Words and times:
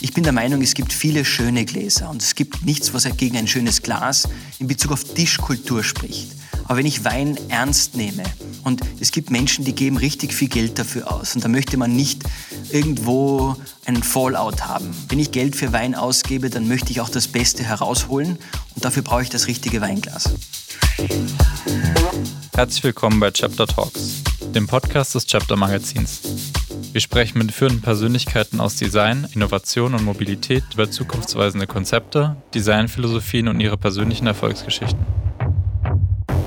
Ich 0.00 0.12
bin 0.12 0.24
der 0.24 0.32
Meinung, 0.32 0.60
es 0.60 0.74
gibt 0.74 0.92
viele 0.92 1.24
schöne 1.24 1.64
Gläser 1.64 2.10
und 2.10 2.22
es 2.22 2.34
gibt 2.34 2.64
nichts, 2.64 2.92
was 2.92 3.04
gegen 3.16 3.36
ein 3.36 3.48
schönes 3.48 3.80
Glas 3.80 4.28
in 4.58 4.66
Bezug 4.66 4.92
auf 4.92 5.04
Tischkultur 5.04 5.82
spricht. 5.82 6.32
Aber 6.64 6.78
wenn 6.78 6.86
ich 6.86 7.04
Wein 7.04 7.38
ernst 7.48 7.96
nehme 7.96 8.24
und 8.64 8.82
es 9.00 9.10
gibt 9.10 9.30
Menschen, 9.30 9.64
die 9.64 9.74
geben 9.74 9.96
richtig 9.96 10.34
viel 10.34 10.48
Geld 10.48 10.78
dafür 10.78 11.10
aus 11.10 11.34
und 11.34 11.44
da 11.44 11.48
möchte 11.48 11.76
man 11.76 11.96
nicht 11.96 12.22
irgendwo 12.70 13.56
einen 13.86 14.02
Fallout 14.02 14.62
haben. 14.62 14.94
Wenn 15.08 15.18
ich 15.18 15.30
Geld 15.30 15.56
für 15.56 15.72
Wein 15.72 15.94
ausgebe, 15.94 16.50
dann 16.50 16.68
möchte 16.68 16.90
ich 16.90 17.00
auch 17.00 17.08
das 17.08 17.28
Beste 17.28 17.62
herausholen 17.62 18.38
und 18.74 18.84
dafür 18.84 19.02
brauche 19.02 19.22
ich 19.22 19.30
das 19.30 19.46
richtige 19.46 19.80
Weinglas. 19.80 20.30
Herzlich 22.54 22.84
willkommen 22.84 23.20
bei 23.20 23.30
Chapter 23.30 23.66
Talks, 23.66 24.22
dem 24.54 24.66
Podcast 24.66 25.14
des 25.14 25.26
Chapter 25.26 25.56
Magazins. 25.56 26.20
Wir 26.96 27.02
sprechen 27.02 27.36
mit 27.40 27.52
führenden 27.52 27.82
Persönlichkeiten 27.82 28.58
aus 28.58 28.76
Design, 28.76 29.26
Innovation 29.34 29.92
und 29.92 30.02
Mobilität 30.02 30.64
über 30.72 30.90
zukunftsweisende 30.90 31.66
Konzepte, 31.66 32.36
Designphilosophien 32.54 33.48
und 33.48 33.60
ihre 33.60 33.76
persönlichen 33.76 34.26
Erfolgsgeschichten. 34.26 35.04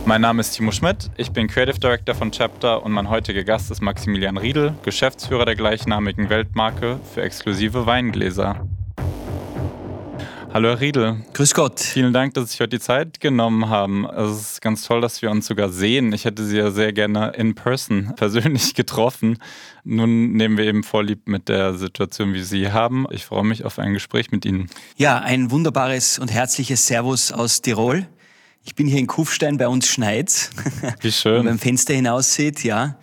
Mein 0.07 0.21
Name 0.21 0.41
ist 0.41 0.53
Timo 0.53 0.71
Schmidt, 0.71 1.11
ich 1.17 1.29
bin 1.29 1.47
Creative 1.47 1.77
Director 1.77 2.15
von 2.15 2.31
Chapter 2.31 2.81
und 2.83 2.93
mein 2.93 3.11
heutiger 3.11 3.43
Gast 3.43 3.69
ist 3.69 3.83
Maximilian 3.83 4.37
Riedel, 4.37 4.73
Geschäftsführer 4.81 5.45
der 5.45 5.53
gleichnamigen 5.53 6.31
Weltmarke 6.31 6.99
für 7.13 7.21
exklusive 7.21 7.85
Weingläser. 7.85 8.67
Hallo 10.51 10.69
Herr 10.69 10.81
Riedel. 10.81 11.17
Grüß 11.33 11.53
Gott. 11.53 11.79
Vielen 11.79 12.11
Dank, 12.11 12.33
dass 12.33 12.45
Sie 12.45 12.51
sich 12.53 12.59
heute 12.59 12.69
die 12.77 12.79
Zeit 12.79 13.19
genommen 13.19 13.69
haben. 13.69 14.09
Es 14.09 14.53
ist 14.53 14.61
ganz 14.61 14.81
toll, 14.81 14.99
dass 14.99 15.21
wir 15.21 15.29
uns 15.29 15.45
sogar 15.45 15.69
sehen. 15.69 16.11
Ich 16.11 16.25
hätte 16.25 16.43
Sie 16.43 16.57
ja 16.57 16.71
sehr 16.71 16.91
gerne 16.91 17.33
in 17.37 17.53
person 17.53 18.13
persönlich 18.17 18.73
getroffen. 18.73 19.37
Nun 19.83 20.33
nehmen 20.33 20.57
wir 20.57 20.65
eben 20.65 20.81
Vorlieb 20.81 21.27
mit 21.27 21.49
der 21.49 21.75
Situation, 21.75 22.33
wie 22.33 22.41
Sie 22.41 22.71
haben. 22.71 23.05
Ich 23.11 23.25
freue 23.25 23.43
mich 23.43 23.63
auf 23.63 23.77
ein 23.77 23.93
Gespräch 23.93 24.31
mit 24.31 24.43
Ihnen. 24.43 24.71
Ja, 24.97 25.19
ein 25.19 25.51
wunderbares 25.51 26.17
und 26.17 26.31
herzliches 26.31 26.87
Servus 26.87 27.31
aus 27.31 27.61
Tirol. 27.61 28.07
Ich 28.63 28.73
bin 28.73 28.87
hier 28.87 28.99
in 28.99 29.07
Kufstein, 29.07 29.57
bei 29.57 29.67
uns 29.67 29.87
schneit. 29.87 30.49
Wie 31.01 31.11
schön. 31.11 31.31
Wenn 31.31 31.45
man 31.45 31.53
beim 31.53 31.59
Fenster 31.59 31.93
hinaus 31.93 32.33
sieht, 32.33 32.63
ja. 32.63 32.97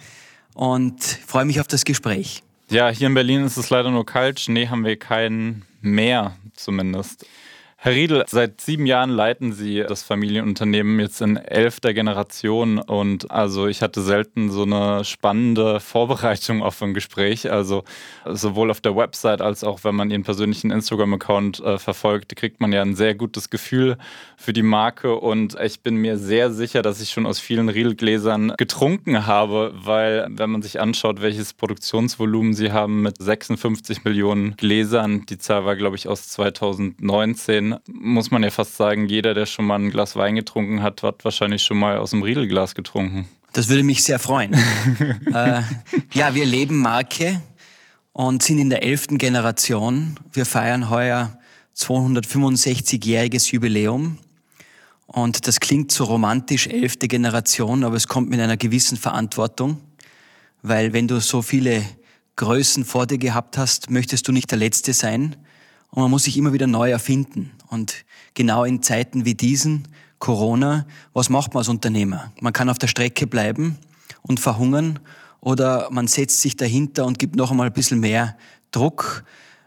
Und 0.52 1.00
freue 1.00 1.44
mich 1.44 1.60
auf 1.60 1.68
das 1.68 1.84
Gespräch. 1.84 2.42
Ja, 2.70 2.88
hier 2.88 3.06
in 3.06 3.14
Berlin 3.14 3.44
ist 3.44 3.56
es 3.56 3.70
leider 3.70 3.92
nur 3.92 4.04
kalt. 4.04 4.40
Schnee 4.40 4.66
haben 4.66 4.84
wir 4.84 4.98
keinen 4.98 5.64
mehr 5.80 6.34
zumindest. 6.56 7.24
Herr 7.78 7.92
Riedel, 7.92 8.24
seit 8.26 8.62
sieben 8.62 8.86
Jahren 8.86 9.10
leiten 9.10 9.52
Sie 9.52 9.84
das 9.86 10.02
Familienunternehmen 10.02 10.98
jetzt 10.98 11.20
in 11.20 11.36
elfter 11.36 11.92
Generation 11.92 12.78
und 12.78 13.30
also 13.30 13.66
ich 13.66 13.82
hatte 13.82 14.00
selten 14.00 14.50
so 14.50 14.62
eine 14.62 15.04
spannende 15.04 15.78
Vorbereitung 15.78 16.62
auf 16.62 16.80
ein 16.80 16.94
Gespräch. 16.94 17.52
Also 17.52 17.84
sowohl 18.24 18.70
auf 18.70 18.80
der 18.80 18.96
Website 18.96 19.42
als 19.42 19.62
auch 19.62 19.84
wenn 19.84 19.94
man 19.94 20.10
Ihren 20.10 20.22
persönlichen 20.22 20.70
Instagram-Account 20.70 21.60
äh, 21.60 21.78
verfolgt, 21.78 22.34
kriegt 22.34 22.60
man 22.60 22.72
ja 22.72 22.80
ein 22.80 22.96
sehr 22.96 23.14
gutes 23.14 23.50
Gefühl 23.50 23.98
für 24.38 24.54
die 24.54 24.62
Marke 24.62 25.14
und 25.14 25.56
ich 25.60 25.80
bin 25.80 25.96
mir 25.96 26.16
sehr 26.16 26.50
sicher, 26.50 26.80
dass 26.80 27.02
ich 27.02 27.10
schon 27.10 27.26
aus 27.26 27.38
vielen 27.38 27.68
Riedel-Gläsern 27.68 28.54
getrunken 28.56 29.26
habe, 29.26 29.72
weil 29.76 30.26
wenn 30.30 30.50
man 30.50 30.62
sich 30.62 30.80
anschaut, 30.80 31.20
welches 31.20 31.52
Produktionsvolumen 31.52 32.54
Sie 32.54 32.72
haben 32.72 33.02
mit 33.02 33.18
56 33.18 34.04
Millionen 34.04 34.56
Gläsern, 34.56 35.26
die 35.26 35.36
Zahl 35.36 35.66
war 35.66 35.76
glaube 35.76 35.96
ich 35.96 36.08
aus 36.08 36.28
2019, 36.28 37.65
muss 37.86 38.30
man 38.30 38.42
ja 38.42 38.50
fast 38.50 38.76
sagen, 38.76 39.06
jeder, 39.06 39.34
der 39.34 39.46
schon 39.46 39.66
mal 39.66 39.76
ein 39.76 39.90
Glas 39.90 40.16
Wein 40.16 40.34
getrunken 40.34 40.82
hat, 40.82 41.02
hat 41.02 41.24
wahrscheinlich 41.24 41.62
schon 41.62 41.78
mal 41.78 41.98
aus 41.98 42.10
dem 42.10 42.22
Riedelglas 42.22 42.74
getrunken. 42.74 43.28
Das 43.52 43.68
würde 43.68 43.82
mich 43.82 44.02
sehr 44.02 44.18
freuen. 44.18 44.52
äh, 45.32 45.62
ja, 46.12 46.34
wir 46.34 46.44
leben 46.44 46.78
Marke 46.78 47.40
und 48.12 48.42
sind 48.42 48.58
in 48.58 48.70
der 48.70 48.82
elften 48.82 49.18
Generation. 49.18 50.18
Wir 50.32 50.44
feiern 50.44 50.90
heuer 50.90 51.38
265-jähriges 51.76 53.52
Jubiläum. 53.52 54.18
Und 55.06 55.46
das 55.46 55.60
klingt 55.60 55.92
so 55.92 56.04
romantisch, 56.04 56.66
elfte 56.66 57.08
Generation, 57.08 57.84
aber 57.84 57.96
es 57.96 58.08
kommt 58.08 58.28
mit 58.28 58.40
einer 58.40 58.56
gewissen 58.56 58.98
Verantwortung, 58.98 59.80
weil 60.62 60.92
wenn 60.92 61.06
du 61.06 61.20
so 61.20 61.42
viele 61.42 61.84
Größen 62.36 62.84
vor 62.84 63.06
dir 63.06 63.18
gehabt 63.18 63.56
hast, 63.56 63.90
möchtest 63.90 64.26
du 64.28 64.32
nicht 64.32 64.50
der 64.50 64.58
Letzte 64.58 64.92
sein. 64.92 65.36
Und 65.90 66.02
man 66.02 66.10
muss 66.10 66.24
sich 66.24 66.36
immer 66.36 66.52
wieder 66.52 66.66
neu 66.66 66.90
erfinden. 66.90 67.52
Und 67.68 68.04
genau 68.34 68.64
in 68.64 68.82
Zeiten 68.82 69.24
wie 69.24 69.34
diesen, 69.34 69.88
Corona, 70.18 70.86
was 71.12 71.28
macht 71.28 71.54
man 71.54 71.60
als 71.60 71.68
Unternehmer? 71.68 72.32
Man 72.40 72.52
kann 72.52 72.68
auf 72.68 72.78
der 72.78 72.88
Strecke 72.88 73.26
bleiben 73.26 73.78
und 74.22 74.40
verhungern 74.40 74.98
oder 75.40 75.88
man 75.90 76.06
setzt 76.06 76.40
sich 76.40 76.56
dahinter 76.56 77.06
und 77.06 77.18
gibt 77.18 77.36
noch 77.36 77.50
einmal 77.50 77.66
ein 77.66 77.72
bisschen 77.72 78.00
mehr 78.00 78.36
Druck 78.70 79.24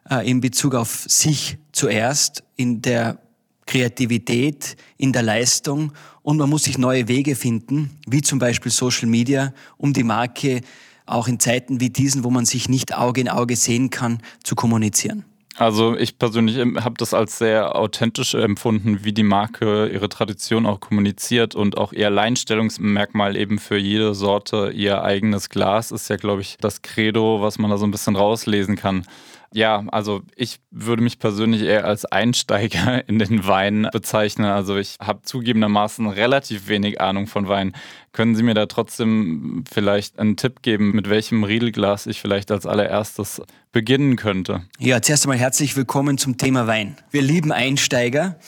äh, 0.10 0.30
in 0.30 0.42
Bezug 0.42 0.76
auf 0.76 1.06
sich 1.08 1.58
zuerst, 1.72 2.44
in 2.56 2.82
der 2.82 3.20
Kreativität, 3.66 4.76
in 4.98 5.14
der 5.14 5.22
Leistung 5.22 5.94
und 6.24 6.38
man 6.38 6.50
muss 6.50 6.64
sich 6.64 6.78
neue 6.78 7.08
Wege 7.08 7.36
finden, 7.36 7.92
wie 8.08 8.22
zum 8.22 8.40
Beispiel 8.40 8.72
Social 8.72 9.08
Media, 9.08 9.54
um 9.78 9.94
die 9.94 10.04
Marke 10.04 10.62
auch 11.06 11.28
in 11.28 11.40
Zeiten 11.40 11.80
wie 11.80 11.90
diesen, 11.90 12.24
wo 12.24 12.32
man 12.32 12.46
sich 12.46 12.70
nicht 12.70 12.96
Auge 12.98 13.22
in 13.22 13.30
Auge 13.30 13.56
sehen 13.56 13.90
kann, 13.92 14.22
zu 14.44 14.56
kommunizieren. 14.56 15.26
Also 15.60 15.98
ich 15.98 16.18
persönlich 16.18 16.58
habe 16.58 16.96
das 16.98 17.14
als 17.14 17.38
sehr 17.38 17.76
authentisch 17.76 18.34
empfunden, 18.34 19.04
wie 19.04 19.12
die 19.12 19.24
Marke 19.24 19.88
ihre 19.88 20.08
Tradition 20.08 20.66
auch 20.66 20.80
kommuniziert 20.80 21.54
und 21.54 21.78
auch 21.78 21.92
ihr 21.92 22.08
Alleinstellungsmerkmal 22.08 23.36
eben 23.36 23.60
für 23.60 23.76
jede 23.76 24.16
Sorte 24.16 24.72
ihr 24.74 25.04
eigenes 25.04 25.50
Glas 25.50 25.92
ist 25.92 26.10
ja, 26.10 26.16
glaube 26.16 26.40
ich, 26.40 26.56
das 26.62 26.82
Credo, 26.82 27.42
was 27.42 27.58
man 27.60 27.70
da 27.70 27.78
so 27.78 27.86
ein 27.86 27.92
bisschen 27.92 28.16
rauslesen 28.16 28.78
kann. 28.78 29.06
Ja, 29.54 29.84
also 29.88 30.22
ich 30.36 30.60
würde 30.70 31.02
mich 31.02 31.18
persönlich 31.18 31.64
eher 31.64 31.86
als 31.86 32.06
Einsteiger 32.06 33.04
in 33.08 33.20
den 33.20 33.48
Wein 33.48 33.88
bezeichnen. 33.92 34.46
Also 34.46 34.78
ich 34.78 34.96
habe 35.00 35.22
zugegebenermaßen 35.24 36.08
relativ 36.08 36.68
wenig 36.68 37.02
Ahnung 37.02 37.28
von 37.28 37.48
Wein. 37.48 37.76
Können 38.12 38.36
Sie 38.36 38.44
mir 38.44 38.54
da 38.54 38.68
trotzdem 38.68 39.64
vielleicht 39.72 40.20
einen 40.20 40.38
Tipp 40.38 40.62
geben, 40.62 40.92
mit 40.92 41.10
welchem 41.10 41.44
Riedelglas 41.44 42.06
ich 42.06 42.22
vielleicht 42.22 42.52
als 42.52 42.66
allererstes 42.66 43.42
beginnen 43.72 44.16
könnte? 44.16 44.64
Ja, 44.78 45.02
zuerst 45.02 45.26
einmal 45.26 45.40
herzlich 45.40 45.76
willkommen 45.76 46.18
zum 46.18 46.38
Thema 46.38 46.68
Wein. 46.68 46.98
Wir 47.12 47.22
lieben 47.22 47.52
Einsteiger 47.52 48.40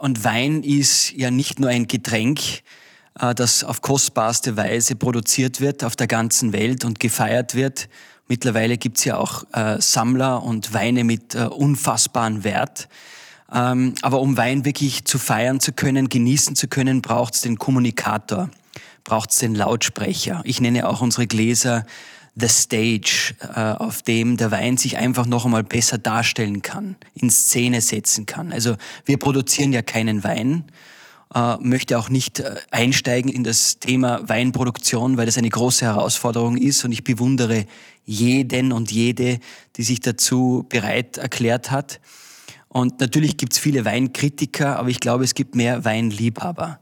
und 0.00 0.24
Wein 0.24 0.64
ist 0.64 1.12
ja 1.12 1.30
nicht 1.30 1.60
nur 1.60 1.70
ein 1.70 1.86
Getränk, 1.86 2.40
äh, 3.18 3.34
das 3.34 3.62
auf 3.62 3.82
kostbarste 3.82 4.56
Weise 4.56 4.96
produziert 4.96 5.60
wird 5.60 5.84
auf 5.84 5.96
der 5.96 6.06
ganzen 6.08 6.52
Welt 6.52 6.84
und 6.84 6.98
gefeiert 7.00 7.54
wird, 7.54 7.88
Mittlerweile 8.32 8.78
gibt's 8.78 9.04
ja 9.04 9.18
auch 9.18 9.44
äh, 9.52 9.78
Sammler 9.78 10.42
und 10.42 10.72
Weine 10.72 11.04
mit 11.04 11.34
äh, 11.34 11.40
unfassbaren 11.40 12.44
Wert. 12.44 12.88
Ähm, 13.52 13.94
aber 14.00 14.22
um 14.22 14.38
Wein 14.38 14.64
wirklich 14.64 15.04
zu 15.04 15.18
feiern 15.18 15.60
zu 15.60 15.72
können, 15.72 16.08
genießen 16.08 16.56
zu 16.56 16.66
können, 16.66 17.02
braucht's 17.02 17.42
den 17.42 17.58
Kommunikator, 17.58 18.48
braucht's 19.04 19.36
den 19.36 19.54
Lautsprecher. 19.54 20.40
Ich 20.44 20.62
nenne 20.62 20.88
auch 20.88 21.02
unsere 21.02 21.26
Gläser 21.26 21.84
The 22.34 22.48
Stage, 22.48 23.34
äh, 23.54 23.60
auf 23.60 24.00
dem 24.00 24.38
der 24.38 24.50
Wein 24.50 24.78
sich 24.78 24.96
einfach 24.96 25.26
noch 25.26 25.44
einmal 25.44 25.62
besser 25.62 25.98
darstellen 25.98 26.62
kann, 26.62 26.96
in 27.12 27.28
Szene 27.28 27.82
setzen 27.82 28.24
kann. 28.24 28.50
Also 28.50 28.76
wir 29.04 29.18
produzieren 29.18 29.74
ja 29.74 29.82
keinen 29.82 30.24
Wein, 30.24 30.64
äh, 31.34 31.56
möchte 31.60 31.98
auch 31.98 32.08
nicht 32.08 32.40
äh, 32.40 32.56
einsteigen 32.70 33.30
in 33.30 33.44
das 33.44 33.78
Thema 33.78 34.28
Weinproduktion, 34.28 35.16
weil 35.16 35.26
das 35.26 35.38
eine 35.38 35.48
große 35.48 35.84
Herausforderung 35.84 36.56
ist 36.56 36.84
und 36.84 36.92
ich 36.92 37.04
bewundere 37.04 37.66
jeden 38.04 38.72
und 38.72 38.90
jede, 38.90 39.38
die 39.76 39.82
sich 39.82 40.00
dazu 40.00 40.66
bereit 40.68 41.18
erklärt 41.18 41.70
hat. 41.70 42.00
Und 42.68 43.00
natürlich 43.00 43.36
gibt 43.36 43.52
es 43.52 43.58
viele 43.58 43.84
Weinkritiker, 43.84 44.78
aber 44.78 44.88
ich 44.88 45.00
glaube, 45.00 45.24
es 45.24 45.34
gibt 45.34 45.54
mehr 45.54 45.84
Weinliebhaber. 45.84 46.80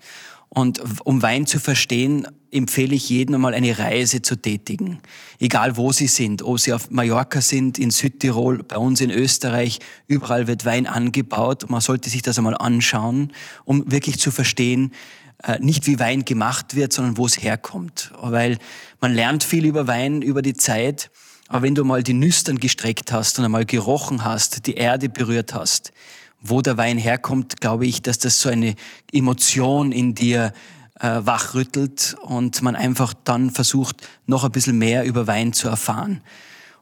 Und 0.48 0.80
um 1.04 1.22
Wein 1.22 1.46
zu 1.46 1.58
verstehen, 1.58 2.26
empfehle 2.52 2.94
ich 2.94 3.08
jedem 3.08 3.36
einmal 3.36 3.54
eine 3.54 3.78
Reise 3.78 4.22
zu 4.22 4.36
tätigen. 4.36 5.00
Egal 5.38 5.76
wo 5.76 5.92
Sie 5.92 6.06
sind, 6.06 6.42
ob 6.42 6.58
Sie 6.58 6.72
auf 6.72 6.90
Mallorca 6.90 7.40
sind, 7.40 7.78
in 7.78 7.90
Südtirol, 7.90 8.62
bei 8.62 8.76
uns 8.76 9.00
in 9.00 9.10
Österreich, 9.10 9.78
überall 10.06 10.46
wird 10.46 10.64
Wein 10.64 10.86
angebaut. 10.86 11.70
Man 11.70 11.80
sollte 11.80 12.10
sich 12.10 12.22
das 12.22 12.38
einmal 12.38 12.56
anschauen, 12.56 13.32
um 13.64 13.90
wirklich 13.90 14.18
zu 14.18 14.30
verstehen, 14.30 14.92
äh, 15.42 15.58
nicht 15.58 15.86
wie 15.86 15.98
Wein 15.98 16.24
gemacht 16.24 16.74
wird, 16.74 16.92
sondern 16.92 17.16
wo 17.16 17.26
es 17.26 17.42
herkommt. 17.42 18.12
Weil 18.20 18.58
man 19.00 19.14
lernt 19.14 19.44
viel 19.44 19.64
über 19.64 19.86
Wein 19.86 20.22
über 20.22 20.42
die 20.42 20.54
Zeit, 20.54 21.10
aber 21.48 21.62
wenn 21.62 21.74
du 21.74 21.84
mal 21.84 22.02
die 22.02 22.12
Nüstern 22.12 22.58
gestreckt 22.58 23.10
hast 23.10 23.38
und 23.38 23.44
einmal 23.44 23.64
gerochen 23.64 24.24
hast, 24.24 24.66
die 24.66 24.74
Erde 24.74 25.08
berührt 25.08 25.52
hast, 25.52 25.92
wo 26.40 26.62
der 26.62 26.76
Wein 26.76 26.96
herkommt, 26.96 27.60
glaube 27.60 27.86
ich, 27.86 28.02
dass 28.02 28.18
das 28.18 28.40
so 28.40 28.48
eine 28.48 28.74
Emotion 29.12 29.92
in 29.92 30.14
dir 30.14 30.52
äh, 31.00 31.20
wachrüttelt 31.24 32.16
und 32.22 32.62
man 32.62 32.76
einfach 32.76 33.14
dann 33.24 33.50
versucht, 33.50 34.06
noch 34.26 34.44
ein 34.44 34.52
bisschen 34.52 34.78
mehr 34.78 35.04
über 35.04 35.26
Wein 35.26 35.52
zu 35.52 35.68
erfahren. 35.68 36.22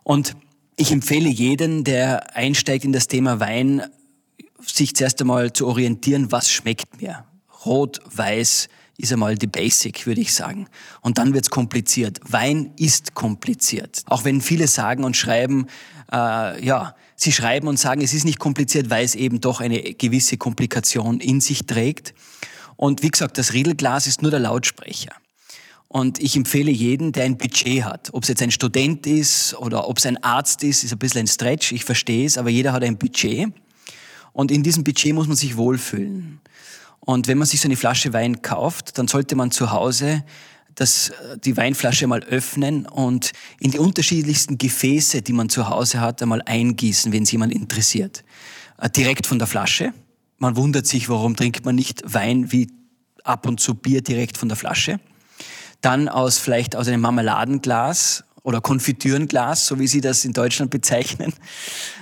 Und 0.02 0.36
ich 0.76 0.92
empfehle 0.92 1.28
jeden, 1.28 1.84
der 1.84 2.36
einsteigt 2.36 2.84
in 2.84 2.92
das 2.92 3.08
Thema 3.08 3.40
Wein, 3.40 3.82
sich 4.60 4.94
zuerst 4.94 5.20
einmal 5.20 5.52
zu 5.52 5.66
orientieren, 5.66 6.32
was 6.32 6.50
schmeckt 6.50 7.00
mir. 7.00 7.24
Rot, 7.64 8.00
weiß, 8.14 8.68
ist 8.96 9.12
einmal 9.12 9.36
die 9.36 9.46
Basic, 9.46 10.06
würde 10.06 10.20
ich 10.20 10.34
sagen. 10.34 10.68
Und 11.00 11.18
dann 11.18 11.32
wird's 11.32 11.50
kompliziert. 11.50 12.20
Wein 12.28 12.72
ist 12.76 13.14
kompliziert. 13.14 14.02
Auch 14.06 14.24
wenn 14.24 14.40
viele 14.40 14.66
sagen 14.66 15.04
und 15.04 15.16
schreiben, 15.16 15.66
äh, 16.12 16.64
ja, 16.64 16.94
sie 17.14 17.32
schreiben 17.32 17.68
und 17.68 17.78
sagen, 17.78 18.00
es 18.00 18.12
ist 18.12 18.24
nicht 18.24 18.40
kompliziert, 18.40 18.90
weil 18.90 19.04
es 19.04 19.14
eben 19.14 19.40
doch 19.40 19.60
eine 19.60 19.80
gewisse 19.80 20.36
Komplikation 20.36 21.20
in 21.20 21.40
sich 21.40 21.66
trägt. 21.66 22.14
Und 22.78 23.02
wie 23.02 23.10
gesagt, 23.10 23.38
das 23.38 23.54
Riedelglas 23.54 24.06
ist 24.06 24.22
nur 24.22 24.30
der 24.30 24.38
Lautsprecher. 24.38 25.10
Und 25.88 26.20
ich 26.20 26.36
empfehle 26.36 26.70
jeden, 26.70 27.10
der 27.10 27.24
ein 27.24 27.36
Budget 27.36 27.82
hat. 27.82 28.10
Ob 28.12 28.22
es 28.22 28.28
jetzt 28.28 28.40
ein 28.40 28.52
Student 28.52 29.04
ist 29.04 29.54
oder 29.54 29.88
ob 29.88 29.98
es 29.98 30.06
ein 30.06 30.22
Arzt 30.22 30.62
ist, 30.62 30.84
ist 30.84 30.92
ein 30.92 30.98
bisschen 30.98 31.22
ein 31.22 31.26
Stretch, 31.26 31.72
ich 31.72 31.84
verstehe 31.84 32.24
es, 32.24 32.38
aber 32.38 32.50
jeder 32.50 32.72
hat 32.72 32.84
ein 32.84 32.96
Budget. 32.96 33.52
Und 34.32 34.52
in 34.52 34.62
diesem 34.62 34.84
Budget 34.84 35.12
muss 35.12 35.26
man 35.26 35.36
sich 35.36 35.56
wohlfühlen. 35.56 36.40
Und 37.00 37.26
wenn 37.26 37.36
man 37.36 37.48
sich 37.48 37.60
so 37.60 37.66
eine 37.66 37.76
Flasche 37.76 38.12
Wein 38.12 38.42
kauft, 38.42 38.96
dann 38.96 39.08
sollte 39.08 39.34
man 39.34 39.50
zu 39.50 39.72
Hause 39.72 40.24
das, 40.76 41.10
die 41.44 41.56
Weinflasche 41.56 42.06
mal 42.06 42.22
öffnen 42.22 42.86
und 42.86 43.32
in 43.58 43.72
die 43.72 43.80
unterschiedlichsten 43.80 44.56
Gefäße, 44.56 45.22
die 45.22 45.32
man 45.32 45.48
zu 45.48 45.68
Hause 45.68 46.00
hat, 46.00 46.22
einmal 46.22 46.42
eingießen, 46.46 47.12
wenn 47.12 47.24
es 47.24 47.32
jemand 47.32 47.52
interessiert. 47.52 48.22
Äh, 48.80 48.88
direkt 48.88 49.26
von 49.26 49.40
der 49.40 49.48
Flasche. 49.48 49.92
Man 50.38 50.56
wundert 50.56 50.86
sich, 50.86 51.08
warum 51.08 51.36
trinkt 51.36 51.64
man 51.64 51.74
nicht 51.74 52.02
Wein 52.04 52.52
wie 52.52 52.68
ab 53.24 53.46
und 53.46 53.60
zu 53.60 53.74
Bier 53.74 54.02
direkt 54.02 54.38
von 54.38 54.48
der 54.48 54.56
Flasche. 54.56 55.00
Dann 55.80 56.08
aus 56.08 56.38
vielleicht 56.38 56.74
aus 56.76 56.88
einem 56.88 57.02
Marmeladenglas 57.02 58.24
oder 58.42 58.60
Konfitürenglas, 58.60 59.66
so 59.66 59.78
wie 59.78 59.86
Sie 59.86 60.00
das 60.00 60.24
in 60.24 60.32
Deutschland 60.32 60.70
bezeichnen. 60.70 61.34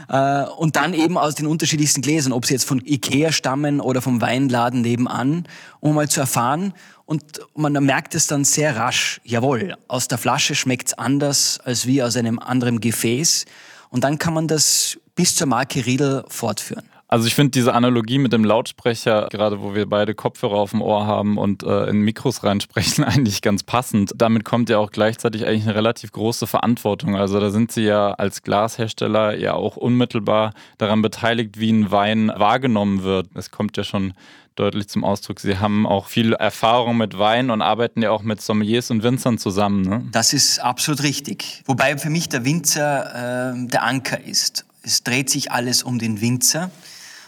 Äh, 0.09 0.45
und 0.45 0.77
dann 0.77 0.95
eben 0.95 1.19
aus 1.19 1.35
den 1.35 1.47
unterschiedlichsten 1.47 2.03
Gläsern, 2.03 2.33
ob 2.33 2.47
sie 2.47 2.55
jetzt 2.55 2.65
von 2.65 2.81
Ikea 2.87 3.33
stammen 3.33 3.81
oder 3.81 4.01
vom 4.01 4.21
Weinladen 4.21 4.83
nebenan, 4.83 5.49
um 5.81 5.95
mal 5.95 6.09
zu 6.09 6.21
erfahren. 6.21 6.75
Und 7.05 7.23
man 7.57 7.73
merkt 7.85 8.15
es 8.15 8.27
dann 8.27 8.45
sehr 8.45 8.77
rasch, 8.77 9.21
jawohl, 9.25 9.77
aus 9.89 10.09
der 10.09 10.19
Flasche 10.19 10.55
schmeckt's 10.55 10.95
anders 10.95 11.59
als 11.65 11.87
wie 11.87 12.03
aus 12.03 12.17
einem 12.17 12.39
anderen 12.39 12.81
Gefäß. 12.81 13.47
Und 13.91 14.05
dann 14.05 14.19
kann 14.19 14.35
man 14.35 14.47
das 14.47 14.99
bis 15.15 15.35
zur 15.35 15.47
Marke 15.47 15.85
Riedel 15.87 16.25
fortführen. 16.29 16.85
Also 17.09 17.29
ich 17.29 17.37
finde 17.37 17.53
diese 17.53 17.73
Analogie 17.73 18.19
mit 18.19 18.33
dem 18.33 18.45
Lautsprecher, 18.45 19.29
gerade 19.31 19.63
wo 19.63 19.75
wir 19.75 19.87
beide 19.89 20.15
Kopfhörer 20.15 20.57
auf 20.57 20.71
dem 20.71 20.83
Ohr 20.83 21.07
haben 21.07 21.39
und 21.39 21.63
äh, 21.63 21.87
in 21.87 22.01
Mikros 22.01 22.43
reinsprechen, 22.43 23.05
eigentlich 23.05 23.43
ganz 23.43 23.63
passend. 23.63 24.13
Damit 24.17 24.45
kommt 24.45 24.69
ja 24.69 24.79
auch 24.79 24.91
gleichzeitig 24.91 25.47
eigentlich 25.47 25.65
eine 25.65 25.77
relativ 25.77 26.11
große 26.11 26.49
Verantwortung. 26.49 27.17
Also 27.17 27.39
da 27.39 27.51
sind 27.51 27.71
Sie 27.71 27.83
ja 27.83 28.13
als 28.13 28.43
Glashersteller 28.43 29.37
ja 29.37 29.55
auch 29.55 29.77
unmittelbar 29.77 30.53
daran 30.79 31.01
beteiligt, 31.01 31.61
wie 31.61 31.71
ein 31.71 31.93
Wein 31.93 32.33
wahrgenommen 32.35 33.05
wird. 33.05 33.29
Es 33.35 33.53
kommt 33.53 33.77
ja 33.77 33.85
schon 33.85 34.15
deutlich 34.57 34.89
zum 34.89 35.05
Ausdruck. 35.05 35.39
Sie 35.39 35.59
haben 35.59 35.87
auch 35.87 36.07
viel 36.07 36.33
Erfahrung 36.33 36.97
mit 36.97 37.19
Wein 37.19 37.51
und 37.51 37.63
arbeiten 37.63 38.03
ja 38.03 38.11
auch 38.11 38.23
mit 38.23 38.41
Sommeliers 38.41 38.91
und 38.91 39.03
Winzern 39.03 39.39
zusammen. 39.39 39.83
Ne? 39.83 40.05
Das 40.11 40.33
ist 40.33 40.59
absolut 40.59 41.03
richtig. 41.03 41.63
Wobei 41.67 41.99
für 41.99 42.11
mich 42.11 42.29
der 42.29 42.45
Winzer 42.45 43.53
äh, 43.53 43.67
der 43.69 43.85
Anker 43.85 44.25
ist. 44.25 44.65
Es 44.83 45.05
dreht 45.05 45.31
sich 45.31 45.53
alles 45.53 45.83
um 45.83 45.99
den 45.99 46.21
Winzer. 46.21 46.71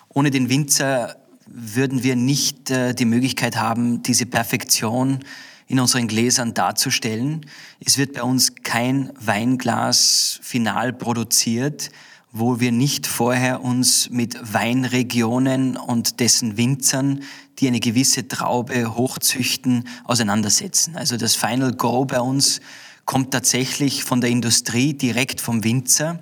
Ohne 0.09 0.31
den 0.31 0.49
Winzer 0.49 1.17
würden 1.47 2.03
wir 2.03 2.17
nicht 2.17 2.71
äh, 2.71 2.95
die 2.95 3.05
Möglichkeit 3.05 3.57
haben, 3.57 4.03
diese 4.03 4.27
Perfektion 4.27 5.21
in 5.67 5.81
unseren 5.81 6.09
Gläsern 6.09 6.55
darzustellen. 6.55 7.45
Es 7.85 7.99
wird 7.99 8.15
bei 8.15 8.23
uns 8.23 8.55
kein 8.63 9.13
Weinglas 9.21 10.41
final 10.43 10.93
produziert, 10.93 11.91
wo 12.33 12.61
wir 12.61 12.73
nicht 12.73 13.07
vorher 13.07 13.63
uns 13.63 14.11
mit 14.11 14.37
Weinregionen 14.53 15.77
und 15.77 16.21
dessen 16.21 16.57
Winzern, 16.57 17.23
die 17.59 17.69
eine 17.69 17.81
gewisse 17.81 18.29
Traube 18.29 18.95
hochzüchten, 18.97 19.89
auseinandersetzen. 20.05 20.97
Also 20.97 21.17
das 21.17 21.35
Final 21.35 21.73
Go 21.73 22.05
bei 22.05 22.21
uns 22.21 22.61
kommt 23.05 23.33
tatsächlich 23.33 24.05
von 24.05 24.21
der 24.21 24.31
Industrie 24.31 24.95
direkt 24.95 25.41
vom 25.41 25.65
Winzer. 25.65 26.19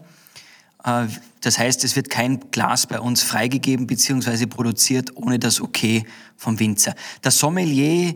Äh, 0.85 1.07
das 1.41 1.59
heißt, 1.59 1.85
es 1.85 1.97
wird 1.97 2.11
kein 2.11 2.51
Glas 2.51 2.87
bei 2.87 3.01
uns 3.01 3.23
freigegeben 3.23 3.87
bzw. 3.87 4.47
produziert 4.47 5.17
ohne 5.17 5.39
das 5.39 5.61
Okay 5.61 6.05
vom 6.37 6.59
Winzer. 6.59 6.95
Der 7.23 7.31
Sommelier 7.31 8.15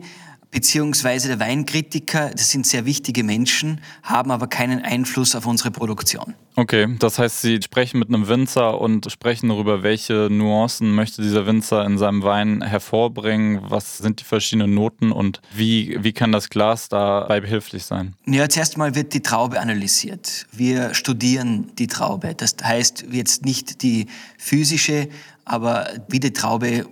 beziehungsweise 0.51 1.29
der 1.29 1.39
Weinkritiker, 1.39 2.29
das 2.31 2.51
sind 2.51 2.67
sehr 2.67 2.85
wichtige 2.85 3.23
Menschen, 3.23 3.81
haben 4.03 4.31
aber 4.31 4.47
keinen 4.47 4.81
Einfluss 4.83 5.33
auf 5.35 5.45
unsere 5.45 5.71
Produktion. 5.71 6.35
Okay, 6.57 6.95
das 6.99 7.17
heißt, 7.17 7.41
Sie 7.41 7.61
sprechen 7.63 7.97
mit 7.97 8.09
einem 8.09 8.27
Winzer 8.27 8.79
und 8.79 9.09
sprechen 9.09 9.47
darüber, 9.47 9.83
welche 9.83 10.27
Nuancen 10.29 10.93
möchte 10.93 11.21
dieser 11.21 11.45
Winzer 11.47 11.85
in 11.85 11.97
seinem 11.97 12.23
Wein 12.23 12.61
hervorbringen, 12.61 13.61
was 13.63 13.99
sind 13.99 14.19
die 14.19 14.25
verschiedenen 14.25 14.73
Noten 14.73 15.13
und 15.13 15.41
wie, 15.53 15.97
wie 16.01 16.11
kann 16.11 16.33
das 16.33 16.49
Glas 16.49 16.89
dabei 16.89 17.39
behilflich 17.39 17.85
sein? 17.85 18.15
Ja, 18.25 18.49
zuerst 18.49 18.77
mal 18.77 18.95
wird 18.95 19.13
die 19.13 19.21
Traube 19.21 19.61
analysiert. 19.61 20.45
Wir 20.51 20.93
studieren 20.93 21.71
die 21.77 21.87
Traube. 21.87 22.35
Das 22.35 22.55
heißt 22.61 23.05
jetzt 23.09 23.45
nicht 23.45 23.81
die 23.81 24.07
physische, 24.37 25.07
aber 25.45 25.87
wie 26.09 26.19
die 26.19 26.33
Traube 26.33 26.85